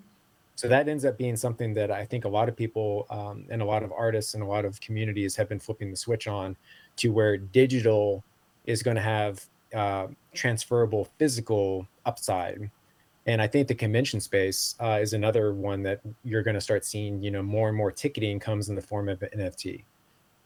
So 0.56 0.68
that 0.68 0.88
ends 0.88 1.06
up 1.06 1.18
being 1.18 1.36
something 1.36 1.74
that 1.74 1.92
i 1.92 2.06
think 2.06 2.24
a 2.24 2.30
lot 2.30 2.48
of 2.48 2.56
people 2.56 3.06
um, 3.10 3.46
and 3.50 3.62
a 3.62 3.66
lot 3.66 3.84
of 3.84 3.92
artists 3.92 4.34
and 4.34 4.44
a 4.44 4.46
lot 4.46 4.64
of 4.64 4.80
communities 4.80 5.36
have 5.36 5.50
been 5.50 5.60
flipping 5.60 5.92
the 5.92 5.98
switch 5.98 6.28
on 6.28 6.56
to 6.98 7.10
where 7.10 7.38
digital 7.38 8.24
is 8.66 8.82
going 8.82 8.96
to 8.96 9.02
have 9.02 9.46
uh, 9.74 10.08
transferable 10.34 11.08
physical 11.18 11.88
upside. 12.06 12.70
And 13.26 13.42
i 13.42 13.48
think 13.48 13.68
the 13.68 13.76
convention 13.76 14.22
space 14.22 14.76
uh, 14.80 15.00
is 15.02 15.14
another 15.14 15.54
one 15.54 15.84
that 15.84 16.00
you're 16.24 16.44
going 16.44 16.56
to 16.56 16.62
start 16.62 16.86
seeing 16.86 17.22
you 17.22 17.32
know 17.32 17.44
more 17.44 17.68
and 17.68 17.78
more 17.78 17.92
ticketing 17.92 18.40
comes 18.40 18.70
in 18.70 18.76
the 18.76 18.82
form 18.82 19.10
of 19.10 19.22
an 19.22 19.30
nft 19.38 19.84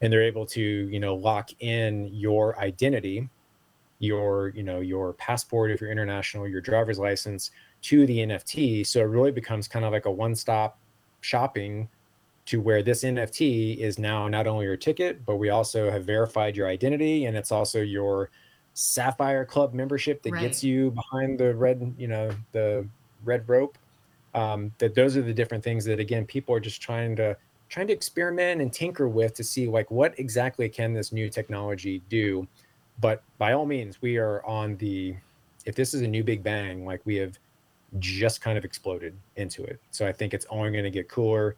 and 0.02 0.12
they're 0.12 0.24
able 0.24 0.46
to 0.46 0.62
you 0.62 1.00
know 1.00 1.16
lock 1.16 1.50
in 1.60 2.10
your 2.14 2.58
identity 2.60 3.30
your 4.00 4.50
you 4.50 4.64
know 4.64 4.80
your 4.82 5.14
passport 5.14 5.72
if 5.72 5.80
you're 5.80 5.92
international 5.92 6.48
your 6.48 6.62
driver's 6.62 7.00
license 7.00 7.52
to 7.82 8.06
the 8.06 8.20
nft 8.20 8.86
so 8.86 9.00
it 9.00 9.06
really 9.06 9.32
becomes 9.32 9.68
kind 9.68 9.86
of 9.86 9.92
like 9.92 10.06
a 10.06 10.12
one-stop 10.12 10.78
shopping 11.22 11.88
to 12.46 12.60
where 12.60 12.84
this 12.84 13.04
nft 13.04 13.78
is 13.78 13.98
now 13.98 14.28
not 14.28 14.48
only 14.48 14.66
your 14.66 14.78
ticket 14.78 15.26
but 15.26 15.38
we 15.38 15.50
also 15.50 15.90
have 15.90 16.04
verified 16.06 16.56
your 16.56 16.68
identity 16.68 17.26
and 17.26 17.38
it's 17.38 17.52
also 17.52 17.82
your 17.82 18.30
sapphire 18.74 19.46
club 19.46 19.74
membership 19.74 20.22
that 20.22 20.34
right. 20.34 20.42
gets 20.42 20.62
you 20.62 20.92
behind 20.92 21.40
the 21.40 21.56
red 21.56 21.94
you 21.98 22.08
know 22.08 22.30
the 22.52 22.86
red 23.24 23.48
rope 23.48 23.78
um, 24.36 24.70
that 24.80 24.94
those 24.94 25.16
are 25.16 25.22
the 25.22 25.34
different 25.34 25.64
things 25.64 25.86
that 25.86 26.00
again 26.00 26.26
people 26.26 26.54
are 26.54 26.60
just 26.60 26.82
trying 26.82 27.16
to 27.16 27.38
trying 27.76 27.88
to 27.88 27.94
experiment 27.94 28.62
and 28.62 28.72
tinker 28.72 29.10
with 29.10 29.34
to 29.34 29.44
see 29.44 29.68
like 29.68 29.92
what 29.92 30.18
exactly 30.18 30.70
can 30.70 30.94
this 30.94 31.12
new 31.12 31.30
technology 31.30 32.02
do? 32.08 32.48
But 33.02 33.22
by 33.38 33.52
all 33.52 33.66
means 33.66 34.02
we 34.02 34.16
are 34.16 34.42
on 34.46 34.78
the 34.78 35.14
if 35.66 35.76
this 35.76 35.94
is 35.94 36.02
a 36.02 36.08
new 36.08 36.24
big 36.24 36.42
bang 36.42 36.86
like 36.86 37.02
we 37.04 37.18
have 37.18 37.38
just 38.00 38.40
kind 38.40 38.58
of 38.58 38.64
exploded 38.64 39.14
into 39.36 39.62
it. 39.66 39.82
So 39.92 40.08
i 40.08 40.14
think 40.14 40.34
it's 40.34 40.46
only 40.50 40.72
going 40.72 40.86
to 40.86 40.90
get 40.90 41.10
cooler 41.10 41.58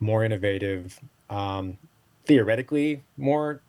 more 0.00 0.24
innovative 0.24 0.98
um, 1.30 1.78
theoretically 2.26 3.00
more 3.16 3.62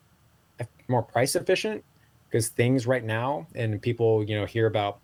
more 0.88 1.03
price 1.03 1.36
efficient 1.36 1.84
because 2.27 2.47
things 2.47 2.88
right 2.88 3.03
now 3.03 3.45
and 3.53 3.79
people 3.79 4.23
you 4.23 4.36
know 4.36 4.47
hear 4.47 4.65
about 4.65 4.99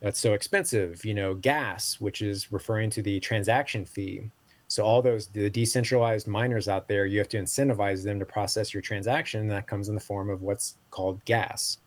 that's 0.00 0.18
so 0.18 0.32
expensive 0.32 1.04
you 1.04 1.12
know 1.12 1.34
gas 1.34 2.00
which 2.00 2.22
is 2.22 2.50
referring 2.50 2.88
to 2.88 3.02
the 3.02 3.20
transaction 3.20 3.84
fee 3.84 4.30
so 4.70 4.84
all 4.84 5.02
those 5.02 5.26
the 5.26 5.50
decentralized 5.50 6.28
miners 6.28 6.68
out 6.68 6.86
there, 6.86 7.04
you 7.04 7.18
have 7.18 7.28
to 7.30 7.38
incentivize 7.38 8.04
them 8.04 8.20
to 8.20 8.24
process 8.24 8.72
your 8.72 8.80
transaction. 8.80 9.40
And 9.40 9.50
that 9.50 9.66
comes 9.66 9.88
in 9.88 9.96
the 9.96 10.00
form 10.00 10.30
of 10.30 10.42
what's 10.42 10.76
called 10.92 11.24
gas. 11.24 11.78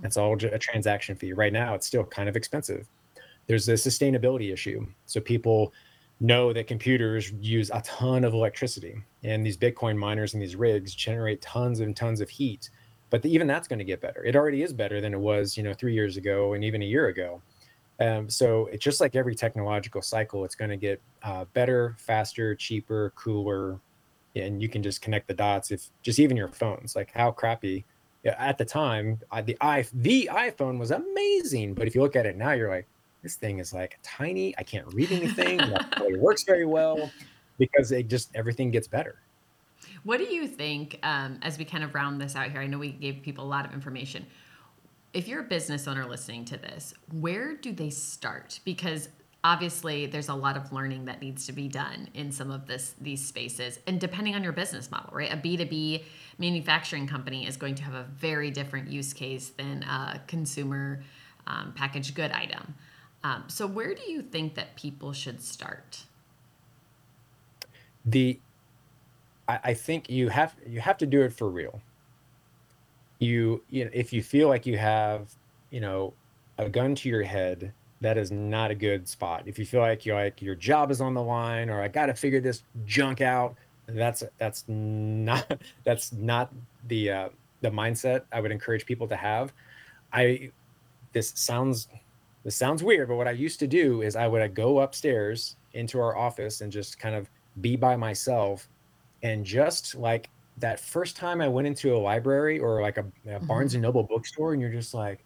Hmm. 0.00 0.06
It's 0.06 0.16
all 0.16 0.34
a 0.34 0.58
transaction 0.58 1.14
fee. 1.14 1.32
Right 1.32 1.52
now, 1.52 1.74
it's 1.74 1.86
still 1.86 2.02
kind 2.02 2.28
of 2.28 2.34
expensive. 2.34 2.88
There's 3.46 3.68
a 3.68 3.74
sustainability 3.74 4.52
issue. 4.52 4.84
So 5.06 5.20
people 5.20 5.72
know 6.18 6.52
that 6.52 6.66
computers 6.66 7.30
use 7.38 7.70
a 7.72 7.82
ton 7.82 8.24
of 8.24 8.34
electricity, 8.34 8.96
and 9.22 9.46
these 9.46 9.56
Bitcoin 9.56 9.96
miners 9.96 10.34
and 10.34 10.42
these 10.42 10.56
rigs 10.56 10.92
generate 10.92 11.40
tons 11.40 11.78
and 11.78 11.96
tons 11.96 12.20
of 12.20 12.28
heat. 12.28 12.68
But 13.10 13.22
the, 13.22 13.32
even 13.32 13.46
that's 13.46 13.68
going 13.68 13.78
to 13.78 13.84
get 13.84 14.00
better. 14.00 14.24
It 14.24 14.34
already 14.34 14.64
is 14.64 14.72
better 14.72 15.00
than 15.00 15.14
it 15.14 15.20
was, 15.20 15.56
you 15.56 15.62
know, 15.62 15.72
three 15.72 15.94
years 15.94 16.16
ago 16.16 16.54
and 16.54 16.64
even 16.64 16.82
a 16.82 16.86
year 16.86 17.06
ago. 17.06 17.40
Um, 18.00 18.28
so 18.28 18.66
it's 18.66 18.82
just 18.82 19.00
like 19.00 19.14
every 19.14 19.34
technological 19.34 20.02
cycle, 20.02 20.44
it's 20.44 20.54
going 20.54 20.70
to 20.70 20.76
get 20.76 21.00
uh, 21.22 21.44
better, 21.52 21.94
faster, 21.98 22.54
cheaper, 22.54 23.12
cooler, 23.14 23.78
and 24.34 24.60
you 24.60 24.68
can 24.68 24.82
just 24.82 25.00
connect 25.00 25.28
the 25.28 25.34
dots. 25.34 25.70
If 25.70 25.90
just 26.02 26.18
even 26.18 26.36
your 26.36 26.48
phones, 26.48 26.96
like 26.96 27.12
how 27.12 27.30
crappy 27.30 27.84
at 28.24 28.58
the 28.58 28.64
time, 28.64 29.20
I, 29.30 29.42
the 29.42 29.56
i 29.60 29.84
the 29.92 30.28
iPhone 30.32 30.78
was 30.78 30.90
amazing, 30.90 31.74
but 31.74 31.86
if 31.86 31.94
you 31.94 32.00
look 32.00 32.16
at 32.16 32.26
it 32.26 32.36
now, 32.36 32.52
you're 32.52 32.70
like, 32.70 32.86
this 33.22 33.36
thing 33.36 33.58
is 33.58 33.72
like 33.72 33.98
tiny. 34.02 34.54
I 34.58 34.62
can't 34.62 34.86
read 34.92 35.12
anything. 35.12 35.60
it 35.60 36.20
works 36.20 36.42
very 36.42 36.66
well 36.66 37.10
because 37.58 37.92
it 37.92 38.08
just 38.08 38.34
everything 38.34 38.70
gets 38.70 38.88
better. 38.88 39.16
What 40.02 40.18
do 40.18 40.24
you 40.24 40.46
think 40.46 40.98
um, 41.02 41.38
as 41.42 41.58
we 41.58 41.64
kind 41.64 41.84
of 41.84 41.94
round 41.94 42.20
this 42.20 42.36
out 42.36 42.50
here? 42.50 42.60
I 42.60 42.66
know 42.66 42.78
we 42.78 42.92
gave 42.92 43.22
people 43.22 43.44
a 43.44 43.46
lot 43.46 43.64
of 43.66 43.72
information 43.72 44.26
if 45.14 45.28
you're 45.28 45.40
a 45.40 45.44
business 45.44 45.86
owner 45.88 46.04
listening 46.04 46.44
to 46.46 46.56
this, 46.56 46.92
where 47.12 47.54
do 47.54 47.72
they 47.72 47.88
start? 47.88 48.60
Because 48.64 49.08
obviously 49.44 50.06
there's 50.06 50.28
a 50.28 50.34
lot 50.34 50.56
of 50.56 50.72
learning 50.72 51.04
that 51.04 51.20
needs 51.20 51.46
to 51.46 51.52
be 51.52 51.68
done 51.68 52.08
in 52.14 52.32
some 52.32 52.50
of 52.50 52.66
this 52.66 52.94
these 53.00 53.24
spaces 53.24 53.78
and 53.86 54.00
depending 54.00 54.34
on 54.34 54.42
your 54.42 54.54
business 54.54 54.90
model 54.90 55.10
right? 55.12 55.30
A 55.30 55.36
b2b 55.36 56.02
manufacturing 56.38 57.06
company 57.06 57.46
is 57.46 57.58
going 57.58 57.74
to 57.74 57.82
have 57.82 57.92
a 57.92 58.04
very 58.16 58.50
different 58.50 58.90
use 58.90 59.12
case 59.12 59.50
than 59.50 59.82
a 59.82 60.20
consumer 60.26 61.04
um, 61.46 61.74
packaged 61.76 62.14
good 62.14 62.32
item. 62.32 62.74
Um, 63.22 63.44
so 63.48 63.66
where 63.66 63.94
do 63.94 64.10
you 64.10 64.22
think 64.22 64.54
that 64.54 64.76
people 64.76 65.12
should 65.12 65.42
start? 65.42 66.04
The 68.06 68.40
I, 69.46 69.60
I 69.62 69.74
think 69.74 70.08
you 70.08 70.30
have 70.30 70.54
you 70.66 70.80
have 70.80 70.96
to 70.98 71.06
do 71.06 71.20
it 71.20 71.34
for 71.34 71.50
real 71.50 71.82
you 73.18 73.62
you 73.70 73.84
know 73.84 73.90
if 73.94 74.12
you 74.12 74.22
feel 74.22 74.48
like 74.48 74.66
you 74.66 74.76
have 74.78 75.34
you 75.70 75.80
know 75.80 76.12
a 76.58 76.68
gun 76.68 76.94
to 76.94 77.08
your 77.08 77.22
head 77.22 77.72
that 78.00 78.18
is 78.18 78.30
not 78.30 78.70
a 78.70 78.74
good 78.74 79.08
spot. 79.08 79.44
If 79.46 79.58
you 79.58 79.64
feel 79.64 79.80
like 79.80 80.04
you 80.04 80.12
like 80.12 80.42
your 80.42 80.54
job 80.54 80.90
is 80.90 81.00
on 81.00 81.14
the 81.14 81.22
line 81.22 81.70
or 81.70 81.80
i 81.80 81.88
got 81.88 82.06
to 82.06 82.14
figure 82.14 82.40
this 82.40 82.62
junk 82.84 83.20
out 83.20 83.56
that's 83.86 84.22
that's 84.38 84.64
not 84.68 85.58
that's 85.84 86.12
not 86.12 86.52
the 86.88 87.10
uh, 87.10 87.28
the 87.60 87.70
mindset 87.70 88.22
i 88.32 88.40
would 88.40 88.52
encourage 88.52 88.86
people 88.86 89.08
to 89.08 89.16
have. 89.16 89.52
I 90.12 90.50
this 91.12 91.32
sounds 91.34 91.88
this 92.44 92.56
sounds 92.56 92.82
weird 92.82 93.08
but 93.08 93.16
what 93.16 93.26
i 93.26 93.30
used 93.30 93.58
to 93.60 93.66
do 93.66 94.02
is 94.02 94.16
i 94.16 94.26
would 94.26 94.54
go 94.54 94.80
upstairs 94.80 95.56
into 95.72 95.98
our 95.98 96.16
office 96.16 96.60
and 96.60 96.70
just 96.70 96.98
kind 96.98 97.14
of 97.14 97.28
be 97.60 97.74
by 97.76 97.96
myself 97.96 98.68
and 99.22 99.44
just 99.44 99.94
like 99.94 100.28
that 100.58 100.78
first 100.78 101.16
time 101.16 101.40
I 101.40 101.48
went 101.48 101.66
into 101.66 101.96
a 101.96 101.98
library 101.98 102.58
or 102.60 102.80
like 102.80 102.98
a, 102.98 103.04
a 103.28 103.40
Barnes 103.40 103.72
mm-hmm. 103.72 103.76
and 103.76 103.82
Noble 103.82 104.02
bookstore, 104.02 104.52
and 104.52 104.62
you're 104.62 104.70
just 104.70 104.94
like, 104.94 105.24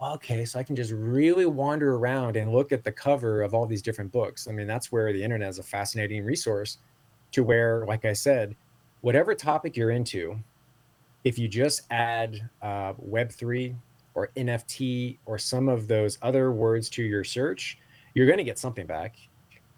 well, 0.00 0.14
okay, 0.14 0.44
so 0.44 0.58
I 0.58 0.62
can 0.62 0.76
just 0.76 0.92
really 0.92 1.46
wander 1.46 1.96
around 1.96 2.36
and 2.36 2.52
look 2.52 2.70
at 2.70 2.84
the 2.84 2.92
cover 2.92 3.42
of 3.42 3.52
all 3.54 3.66
these 3.66 3.82
different 3.82 4.12
books. 4.12 4.46
I 4.46 4.52
mean, 4.52 4.68
that's 4.68 4.92
where 4.92 5.12
the 5.12 5.22
internet 5.22 5.48
is 5.48 5.58
a 5.58 5.62
fascinating 5.62 6.24
resource 6.24 6.78
to 7.32 7.42
where, 7.42 7.84
like 7.86 8.04
I 8.04 8.12
said, 8.12 8.54
whatever 9.00 9.34
topic 9.34 9.76
you're 9.76 9.90
into, 9.90 10.38
if 11.24 11.38
you 11.38 11.48
just 11.48 11.82
add 11.90 12.48
uh, 12.62 12.92
Web3 12.94 13.74
or 14.14 14.30
NFT 14.36 15.18
or 15.26 15.36
some 15.38 15.68
of 15.68 15.88
those 15.88 16.18
other 16.22 16.52
words 16.52 16.88
to 16.90 17.02
your 17.02 17.24
search, 17.24 17.78
you're 18.14 18.26
going 18.26 18.38
to 18.38 18.44
get 18.44 18.58
something 18.58 18.86
back. 18.86 19.16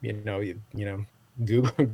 You 0.02 0.12
know, 0.24 0.40
you, 0.40 0.60
you 0.74 0.84
know, 0.84 1.04
Google 1.44 1.90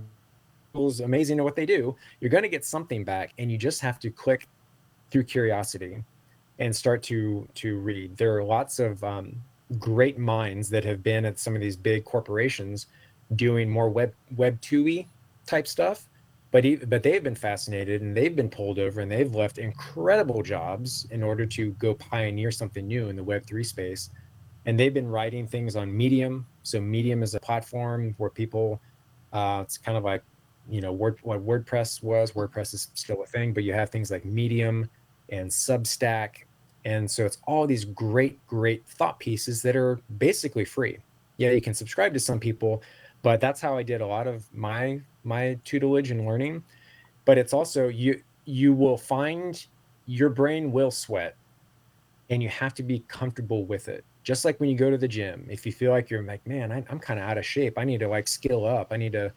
Google's 0.77 1.01
amazing 1.01 1.39
at 1.39 1.45
what 1.45 1.57
they 1.57 1.65
do, 1.65 1.97
you're 2.21 2.31
going 2.31 2.43
to 2.43 2.49
get 2.49 2.65
something 2.65 3.03
back, 3.03 3.33
and 3.39 3.51
you 3.51 3.57
just 3.57 3.81
have 3.81 3.99
to 4.01 4.11
click 4.11 4.47
through 5.11 5.25
curiosity 5.25 6.05
and 6.59 6.75
start 6.75 7.03
to 7.05 7.49
to 7.55 7.79
read. 7.79 8.17
There 8.17 8.37
are 8.37 8.45
lots 8.45 8.79
of 8.79 9.03
um, 9.03 9.35
great 9.79 10.19
minds 10.19 10.69
that 10.71 10.85
have 10.85 11.03
been 11.03 11.25
at 11.25 11.39
some 11.39 11.55
of 11.55 11.63
these 11.63 11.77
big 11.77 12.05
corporations 12.05 12.87
doing 13.35 13.71
more 13.71 13.89
web 13.89 14.13
web 14.37 14.61
2e 14.61 15.07
type 15.47 15.67
stuff 15.67 16.07
but 16.53 16.65
but 16.89 17.03
they've 17.03 17.25
been 17.25 17.35
fascinated 17.35 18.01
and 18.03 18.17
they've 18.17 18.37
been 18.37 18.49
pulled 18.49 18.79
over 18.79 19.01
and 19.01 19.11
they've 19.11 19.35
left 19.35 19.59
incredible 19.59 20.43
jobs 20.43 21.09
in 21.11 21.25
order 21.25 21.45
to 21.45 21.73
go 21.73 21.93
pioneer 21.95 22.53
something 22.53 22.87
new 22.87 23.09
in 23.09 23.17
the 23.17 23.25
web 23.25 23.45
3 23.45 23.65
space 23.65 24.11
and 24.67 24.79
they've 24.79 24.95
been 24.95 25.09
writing 25.09 25.45
things 25.45 25.75
on 25.75 25.95
medium 25.95 26.47
so 26.63 26.81
medium 26.81 27.25
is 27.25 27.35
a 27.35 27.41
platform 27.41 28.15
where 28.19 28.31
people 28.31 28.81
uh, 29.33 29.59
it's 29.65 29.77
kind 29.77 29.99
of 29.99 30.05
like 30.05 30.23
you 30.69 30.81
know 30.81 30.93
Word, 30.93 31.19
what 31.23 31.45
wordpress 31.45 32.03
was 32.03 32.33
wordpress 32.33 32.75
is 32.75 32.89
still 32.95 33.23
a 33.23 33.27
thing 33.27 33.53
but 33.53 33.65
you 33.65 33.73
have 33.73 33.91
things 33.91 34.11
like 34.11 34.25
medium 34.25 34.89
and 35.29 35.51
substack. 35.51 36.45
And 36.85 37.11
so 37.11 37.27
it's 37.27 37.39
all 37.47 37.67
these 37.67 37.85
great 37.85 38.45
great 38.47 38.87
thought 38.87 39.19
pieces 39.19 39.63
that 39.63 39.77
are 39.77 40.01
basically 40.19 40.65
free. 40.65 40.99
Yeah 41.37 41.51
you 41.51 41.61
can 41.61 41.75
subscribe 41.75 42.13
to 42.15 42.21
some 42.21 42.41
people 42.41 42.83
but 43.23 43.41
that's 43.41 43.61
how 43.61 43.77
i 43.77 43.83
did 43.83 44.01
a 44.01 44.07
lot 44.07 44.27
of 44.27 44.45
my 44.55 45.01
my 45.25 45.59
tutelage 45.65 46.11
and 46.11 46.25
learning. 46.25 46.63
But 47.25 47.39
it's 47.39 47.53
also 47.53 47.89
you 47.89 48.23
you 48.45 48.73
will 48.73 48.97
find 48.97 49.67
your 50.07 50.31
brain 50.31 50.71
will 50.71 50.93
sweat 50.93 51.37
and 52.31 52.43
you 52.43 52.49
have 52.49 52.75
to 52.75 52.83
be 52.83 53.01
comfortable 53.09 53.65
with 53.65 53.89
it. 53.89 54.05
Just 54.23 54.45
like 54.45 54.59
when 54.61 54.69
you 54.71 54.77
go 54.77 54.91
to 54.91 54.99
the 54.99 55.09
gym 55.09 55.47
if 55.51 55.67
you 55.67 55.73
feel 55.73 55.91
like 55.91 56.09
you're 56.11 56.23
like 56.23 56.45
man 56.47 56.73
I, 56.73 56.85
i'm 56.91 56.99
kind 56.99 57.19
of 57.21 57.29
out 57.29 57.39
of 57.39 57.45
shape. 57.45 57.79
I 57.79 57.85
need 57.85 58.01
to 58.01 58.09
like 58.09 58.29
skill 58.29 58.65
up. 58.65 58.93
I 58.93 58.97
need 58.97 59.13
to 59.13 59.33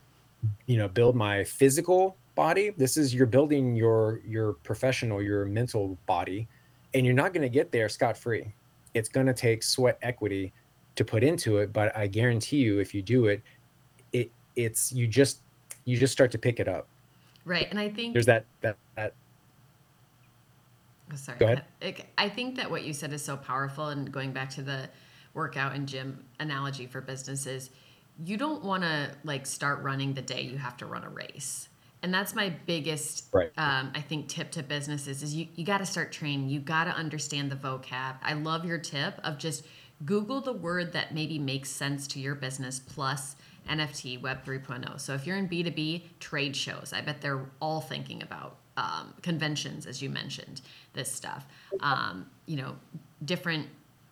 you 0.65 0.78
know 0.78 0.88
build 0.88 1.15
my 1.15 1.43
physical 1.43 2.15
body 2.36 2.71
this 2.78 2.97
is 2.97 3.13
you're 3.13 3.25
building 3.25 3.75
your 3.75 4.21
your 4.25 4.54
professional 4.54 5.21
your 5.21 5.45
mental 5.45 5.97
body 6.06 6.47
and 6.93 7.06
you're 7.06 7.15
not 7.15 7.34
going 7.34 7.41
to 7.41 7.49
get 7.49 7.71
there 7.71 7.89
scot 7.89 8.17
free 8.17 8.54
it's 8.93 9.10
going 9.10 9.25
to 9.25 9.34
take 9.34 9.62
sweat 9.62 9.97
equity 10.02 10.54
to 10.95 11.04
put 11.04 11.23
into 11.23 11.58
it 11.58 11.73
but 11.73 11.95
i 11.95 12.08
guarantee 12.08 12.58
you 12.58 12.80
if 12.80 12.93
you 12.93 13.02
do 13.02 13.25
it 13.25 13.41
it 14.13 14.32
it's 14.56 14.91
you 14.93 15.08
just 15.08 15.41
you 15.86 15.97
just 15.97 16.13
start 16.13 16.32
to 16.32 16.38
pick 16.38 16.60
it 16.60 16.67
up 16.67 16.88
right 17.45 17.67
and 17.69 17.80
i 17.80 17.89
think 17.89 18.13
there's 18.13 18.25
that 18.25 18.45
that 18.62 18.78
that 18.95 19.13
Oh, 21.12 21.15
sorry. 21.15 21.39
Go 21.39 21.45
ahead. 21.45 22.06
I 22.17 22.30
think 22.30 22.56
that 22.56 22.69
what 22.69 22.84
you 22.84 22.93
said 22.93 23.13
is 23.13 23.23
so 23.23 23.36
powerful, 23.36 23.88
and 23.88 24.12
going 24.12 24.32
back 24.32 24.49
to 24.52 24.62
the 24.62 24.89
workout 25.34 25.73
and 25.73 25.88
gym 25.88 26.23
analogy 26.39 26.86
for 26.86 27.02
businesses, 27.02 27.71
you 28.25 28.38
don't 28.38 28.63
want 28.63 28.84
to 28.84 29.12
like 29.23 29.45
start 29.45 29.82
running 29.82 30.13
the 30.13 30.21
day 30.21 30.41
you 30.41 30.58
have 30.58 30.77
to 30.77 30.86
run 30.86 31.03
a 31.03 31.10
race. 31.10 31.69
And 32.01 32.13
that's 32.13 32.34
my 32.34 32.49
biggest, 32.65 33.25
Right. 33.34 33.51
um, 33.58 33.91
I 33.93 33.99
think, 34.01 34.29
tip 34.29 34.51
to 34.51 34.63
businesses 34.63 35.21
is 35.21 35.36
you, 35.36 35.47
you 35.55 35.65
got 35.65 35.79
to 35.79 35.86
start 35.86 36.12
training. 36.13 36.47
You 36.47 36.60
got 36.62 36.86
to 36.86 36.91
understand 36.91 37.51
the 37.51 37.58
vocab. 37.58 38.15
I 38.21 38.34
love 38.34 38.63
your 38.63 38.77
tip 38.77 39.19
of 39.23 39.38
just 39.38 39.65
Google 40.05 40.39
the 40.39 40.53
word 40.53 40.93
that 40.93 41.13
maybe 41.13 41.38
makes 41.38 41.69
sense 41.69 42.08
to 42.08 42.19
your 42.19 42.36
business 42.36 42.79
plus 42.79 43.36
NFT 43.69 44.21
Web 44.21 44.45
3.0. 44.45 44.97
So 44.99 45.13
if 45.13 45.27
you're 45.27 45.36
in 45.36 45.49
B2B, 45.49 46.03
trade 46.21 46.55
shows, 46.55 46.93
I 46.93 47.01
bet 47.01 47.19
they're 47.19 47.45
all 47.62 47.82
thinking 47.82 48.23
about 48.23 48.55
um, 48.77 49.13
conventions, 49.21 49.86
as 49.86 50.01
you 50.01 50.10
mentioned, 50.10 50.62
this 50.93 51.12
stuff. 51.12 51.45
Um, 51.82 52.27
you 52.45 52.55
know, 52.55 52.77
different 53.25 53.67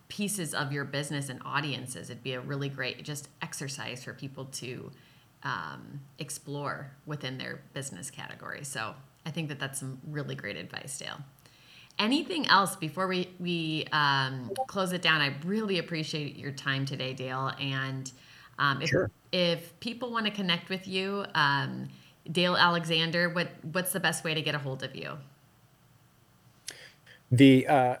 pieces 0.08 0.54
of 0.54 0.72
your 0.72 0.84
business 0.84 1.28
and 1.28 1.40
audiences. 1.44 2.10
It'd 2.10 2.22
be 2.22 2.32
a 2.32 2.40
really 2.40 2.68
great 2.68 3.02
just 3.04 3.28
exercise 3.42 4.04
for 4.04 4.12
people 4.12 4.46
to 4.46 4.90
um, 5.42 6.00
explore 6.18 6.90
within 7.06 7.38
their 7.38 7.60
business 7.74 8.10
category. 8.10 8.64
So 8.64 8.94
I 9.24 9.30
think 9.30 9.48
that 9.48 9.58
that's 9.58 9.80
some 9.80 10.00
really 10.06 10.34
great 10.34 10.56
advice, 10.56 10.98
Dale. 10.98 11.20
Anything 11.98 12.46
else 12.46 12.76
before 12.76 13.08
we 13.08 13.28
we 13.40 13.86
um, 13.92 14.50
close 14.68 14.92
it 14.92 15.02
down? 15.02 15.20
I 15.20 15.34
really 15.44 15.78
appreciate 15.78 16.36
your 16.36 16.52
time 16.52 16.86
today, 16.86 17.12
Dale. 17.12 17.52
And 17.60 18.10
um, 18.58 18.82
if 18.82 18.90
Sure. 18.90 19.10
if 19.32 19.78
people 19.80 20.10
want 20.10 20.26
to 20.26 20.32
connect 20.32 20.68
with 20.70 20.86
you, 20.86 21.24
um, 21.34 21.88
Dale 22.30 22.56
Alexander, 22.56 23.28
what 23.28 23.48
what's 23.72 23.92
the 23.92 24.00
best 24.00 24.22
way 24.24 24.32
to 24.32 24.40
get 24.42 24.54
a 24.54 24.58
hold 24.58 24.82
of 24.84 24.94
you? 24.94 25.18
The 27.30 27.66
uh, 27.66 27.96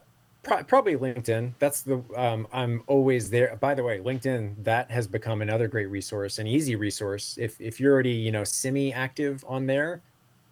pro- 0.48 0.64
probably 0.64 0.96
LinkedIn. 0.96 1.52
That's 1.58 1.82
the 1.82 2.02
um, 2.16 2.48
I'm 2.52 2.82
always 2.86 3.30
there. 3.30 3.56
By 3.60 3.74
the 3.74 3.84
way, 3.84 3.98
LinkedIn 4.00 4.64
that 4.64 4.90
has 4.90 5.06
become 5.06 5.42
another 5.42 5.68
great 5.68 5.86
resource, 5.86 6.38
an 6.38 6.46
easy 6.46 6.74
resource. 6.76 7.38
If 7.40 7.60
if 7.60 7.78
you're 7.78 7.92
already 7.92 8.12
you 8.12 8.32
know 8.32 8.44
semi 8.44 8.92
active 8.92 9.44
on 9.46 9.66
there, 9.66 10.02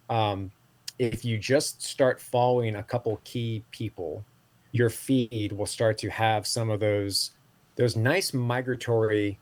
um, 0.09 0.51
if 0.99 1.25
you 1.25 1.37
just 1.37 1.81
start 1.83 2.21
following 2.21 2.75
a 2.77 2.83
couple 2.83 3.19
key 3.23 3.63
people, 3.71 4.23
your 4.71 4.89
feed 4.89 5.51
will 5.51 5.65
start 5.65 5.97
to 5.99 6.09
have 6.09 6.47
some 6.47 6.69
of 6.69 6.79
those 6.79 7.31
those 7.75 7.95
nice 7.95 8.33
migratory 8.33 9.37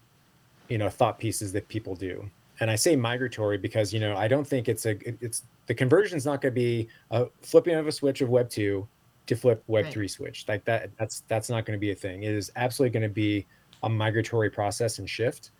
you 0.70 0.78
know 0.78 0.89
thought 0.89 1.20
pieces 1.20 1.52
that 1.54 1.68
people 1.68 1.96
do 1.96 2.30
and 2.60 2.70
i 2.70 2.76
say 2.76 2.96
migratory 2.96 3.58
because 3.58 3.94
you 3.94 4.00
know 4.00 4.15
i 4.18 4.28
don't 4.28 4.46
think 4.46 4.68
it's 4.68 4.86
a 4.86 4.98
it's 5.24 5.44
the 5.68 5.74
conversion's 5.74 6.26
not 6.26 6.41
going 6.41 6.54
to 6.54 6.56
be 6.56 6.88
a 7.12 7.26
flipping 7.41 7.76
of 7.76 7.88
a 7.88 7.91
switch 7.91 8.22
of 8.22 8.30
web 8.30 8.50
2 8.50 8.88
to 9.28 9.36
flip 9.36 9.64
web 9.68 9.86
Right. 9.86 9.94
3 9.94 10.08
switch. 10.08 10.46
Like 10.48 10.66
that 10.66 10.92
that's 10.98 11.24
that's 11.28 11.50
not 11.50 11.66
going 11.66 11.78
to 11.78 11.82
be 11.82 11.92
a 11.92 11.96
thing. 11.96 12.24
It 12.24 12.34
is 12.34 12.52
absolutely 12.56 13.00
going 13.00 13.10
to 13.10 13.14
be 13.14 13.46
a 13.84 13.90
migratory 13.90 14.50
process 14.50 15.00
and 15.00 15.10
shift. 15.10 15.52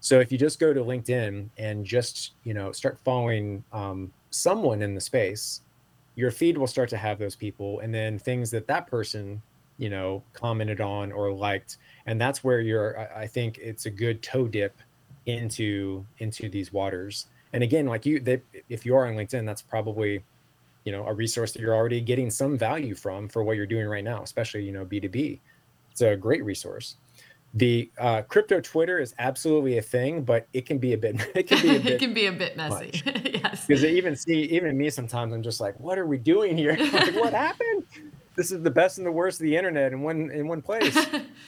So 0.00 0.20
if 0.20 0.30
you 0.30 0.38
just 0.38 0.60
go 0.60 0.72
to 0.72 0.80
linkedin 0.80 1.48
and 1.58 1.84
just 1.84 2.32
you 2.44 2.54
know 2.54 2.72
start 2.72 2.98
following 3.04 3.64
um, 3.72 4.12
someone 4.30 4.82
in 4.82 4.94
the 4.94 5.00
space 5.00 5.62
your 6.18 6.32
feed 6.32 6.58
will 6.58 6.66
start 6.66 6.88
to 6.88 6.96
have 6.96 7.16
those 7.16 7.36
people 7.36 7.78
and 7.78 7.94
then 7.94 8.18
things 8.18 8.50
that 8.50 8.66
that 8.66 8.88
person 8.88 9.40
you 9.78 9.88
know 9.88 10.20
commented 10.32 10.80
on 10.80 11.12
or 11.12 11.32
liked 11.32 11.76
and 12.06 12.20
that's 12.20 12.42
where 12.42 12.60
you're 12.60 12.98
I, 12.98 13.22
I 13.22 13.26
think 13.28 13.58
it's 13.58 13.86
a 13.86 13.90
good 13.90 14.20
toe 14.20 14.48
dip 14.48 14.76
into 15.26 16.04
into 16.18 16.48
these 16.48 16.72
waters. 16.72 17.26
And 17.52 17.62
again 17.62 17.86
like 17.86 18.04
you 18.04 18.18
they, 18.18 18.42
if 18.68 18.84
you 18.84 18.96
are 18.96 19.06
on 19.06 19.14
linkedin 19.14 19.46
that's 19.46 19.62
probably 19.62 20.24
you 20.84 20.92
know 20.92 21.06
a 21.06 21.12
resource 21.12 21.52
that 21.52 21.60
you're 21.60 21.74
already 21.74 22.00
getting 22.00 22.30
some 22.30 22.56
value 22.56 22.94
from 22.94 23.28
for 23.28 23.42
what 23.44 23.56
you're 23.56 23.66
doing 23.66 23.86
right 23.86 24.04
now 24.04 24.22
especially 24.22 24.62
you 24.62 24.72
know 24.72 24.84
b2b 24.84 25.38
it's 25.90 26.02
a 26.02 26.16
great 26.16 26.44
resource. 26.44 26.96
The 27.54 27.90
uh, 27.98 28.22
crypto 28.22 28.60
twitter 28.60 29.00
is 29.00 29.14
absolutely 29.18 29.78
a 29.78 29.82
thing 29.82 30.22
but 30.22 30.46
it 30.52 30.64
can 30.66 30.78
be 30.78 30.92
a 30.92 30.98
bit 30.98 31.16
it 31.34 31.48
can 31.48 31.60
be 31.62 31.70
a 31.70 31.72
it 31.72 31.82
bit 31.84 31.98
can 31.98 32.14
be 32.14 32.26
a 32.26 32.32
bit 32.32 32.56
messy. 32.56 33.02
yes. 33.04 33.66
because 33.66 33.82
they 33.82 33.92
even 33.92 34.14
see 34.14 34.42
even 34.44 34.76
me 34.76 34.90
sometimes 34.90 35.32
i'm 35.32 35.42
just 35.42 35.60
like 35.60 35.78
what 35.80 35.98
are 35.98 36.06
we 36.06 36.18
doing 36.18 36.56
here? 36.56 36.76
Like 36.92 37.14
what 37.14 37.32
happened? 37.32 37.84
This 38.36 38.52
is 38.52 38.62
the 38.62 38.70
best 38.70 38.98
and 38.98 39.06
the 39.06 39.10
worst 39.10 39.40
of 39.40 39.44
the 39.44 39.56
internet 39.56 39.92
in 39.92 40.02
one 40.02 40.30
in 40.30 40.46
one 40.46 40.62
place. 40.62 40.96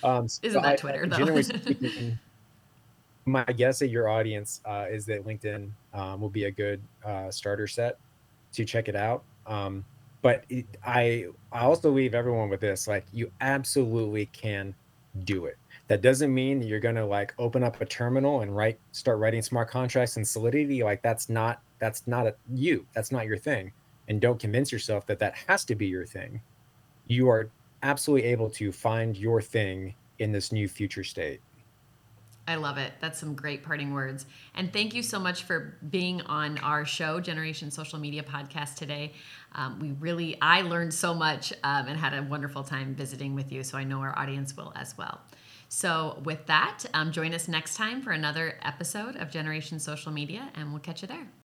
Um 0.03 0.27
so 0.27 0.41
Isn't 0.43 0.63
that 0.63 0.79
Twitter, 0.79 1.07
though? 1.07 1.19
generally 1.19 1.43
speaking 1.43 2.19
my 3.27 3.45
guess 3.45 3.83
at 3.83 3.91
your 3.91 4.09
audience 4.09 4.61
uh, 4.65 4.87
is 4.91 5.05
that 5.07 5.25
linkedin 5.25 5.71
um, 5.93 6.21
will 6.21 6.31
be 6.31 6.45
a 6.45 6.51
good 6.51 6.81
uh, 7.05 7.31
starter 7.31 7.67
set 7.67 7.99
to 8.53 8.65
check 8.65 8.89
it 8.89 8.97
out. 8.97 9.25
Um, 9.47 9.85
but 10.23 10.45
it, 10.51 10.67
i 10.85 11.27
i 11.53 11.61
also 11.61 11.91
leave 11.91 12.15
everyone 12.15 12.51
with 12.51 12.61
this 12.61 12.87
like 12.87 13.07
you 13.13 13.31
absolutely 13.41 14.27
can 14.27 14.75
do 15.25 15.47
it. 15.47 15.57
That 15.89 16.03
doesn't 16.03 16.33
mean 16.33 16.63
you're 16.63 16.79
going 16.81 16.95
to 16.95 17.05
like 17.05 17.35
open 17.39 17.65
up 17.65 17.81
a 17.81 17.85
terminal 17.85 18.43
and 18.43 18.55
write 18.55 18.79
start 18.93 19.19
writing 19.19 19.43
smart 19.43 19.69
contracts 19.69 20.17
in 20.17 20.25
solidity. 20.25 20.83
Like 20.85 21.03
that's 21.03 21.29
not 21.29 21.63
that's 21.79 22.07
not 22.07 22.27
a 22.27 22.35
you 22.53 22.87
that's 22.95 23.11
not 23.11 23.27
your 23.27 23.39
thing. 23.39 23.73
And 24.09 24.21
don't 24.21 24.39
convince 24.39 24.71
yourself 24.73 25.07
that 25.07 25.19
that 25.21 25.35
has 25.49 25.65
to 25.67 25.75
be 25.75 25.87
your 25.87 26.07
thing. 26.07 26.41
You 27.07 27.29
are 27.29 27.51
absolutely 27.83 28.29
able 28.29 28.51
to 28.51 28.73
find 28.73 29.17
your 29.17 29.41
thing 29.41 29.95
in 30.19 30.33
this 30.33 30.53
new 30.53 30.69
future 30.69 31.05
state 31.05 31.41
I 32.51 32.57
love 32.57 32.79
it. 32.79 32.93
That's 33.01 33.19
some 33.19 33.35
great 33.35 33.63
parting 33.63 33.95
words. 33.95 34.27
And 34.55 34.73
thank 34.73 34.93
you 34.93 35.03
so 35.03 35.19
much 35.19 35.45
for 35.45 35.79
being 35.89 36.21
on 36.23 36.59
our 36.59 36.85
show, 36.85 37.21
Generation 37.21 37.71
Social 37.71 37.99
Media 37.99 38.23
Podcast 38.23 38.75
today. 38.75 39.13
Um, 39.55 39.79
we 39.79 39.93
really, 39.93 40.37
I 40.43 40.63
learned 40.63 40.93
so 40.93 41.15
much 41.15 41.53
um, 41.63 41.87
and 41.87 41.97
had 41.97 42.13
a 42.13 42.23
wonderful 42.23 42.65
time 42.65 42.95
visiting 42.95 43.35
with 43.35 43.53
you. 43.53 43.63
So 43.63 43.79
I 43.79 43.85
know 43.85 44.01
our 44.01 44.19
audience 44.19 44.57
will 44.57 44.73
as 44.75 44.99
well. 44.99 45.21
So 45.69 46.21
with 46.25 46.47
that, 46.47 46.85
um, 46.93 47.13
join 47.13 47.33
us 47.33 47.47
next 47.47 47.77
time 47.77 48.03
for 48.03 48.11
another 48.11 48.59
episode 48.63 49.15
of 49.15 49.31
Generation 49.31 49.79
Social 49.79 50.11
Media, 50.11 50.51
and 50.57 50.73
we'll 50.73 50.81
catch 50.81 51.03
you 51.03 51.09
there. 51.09 51.31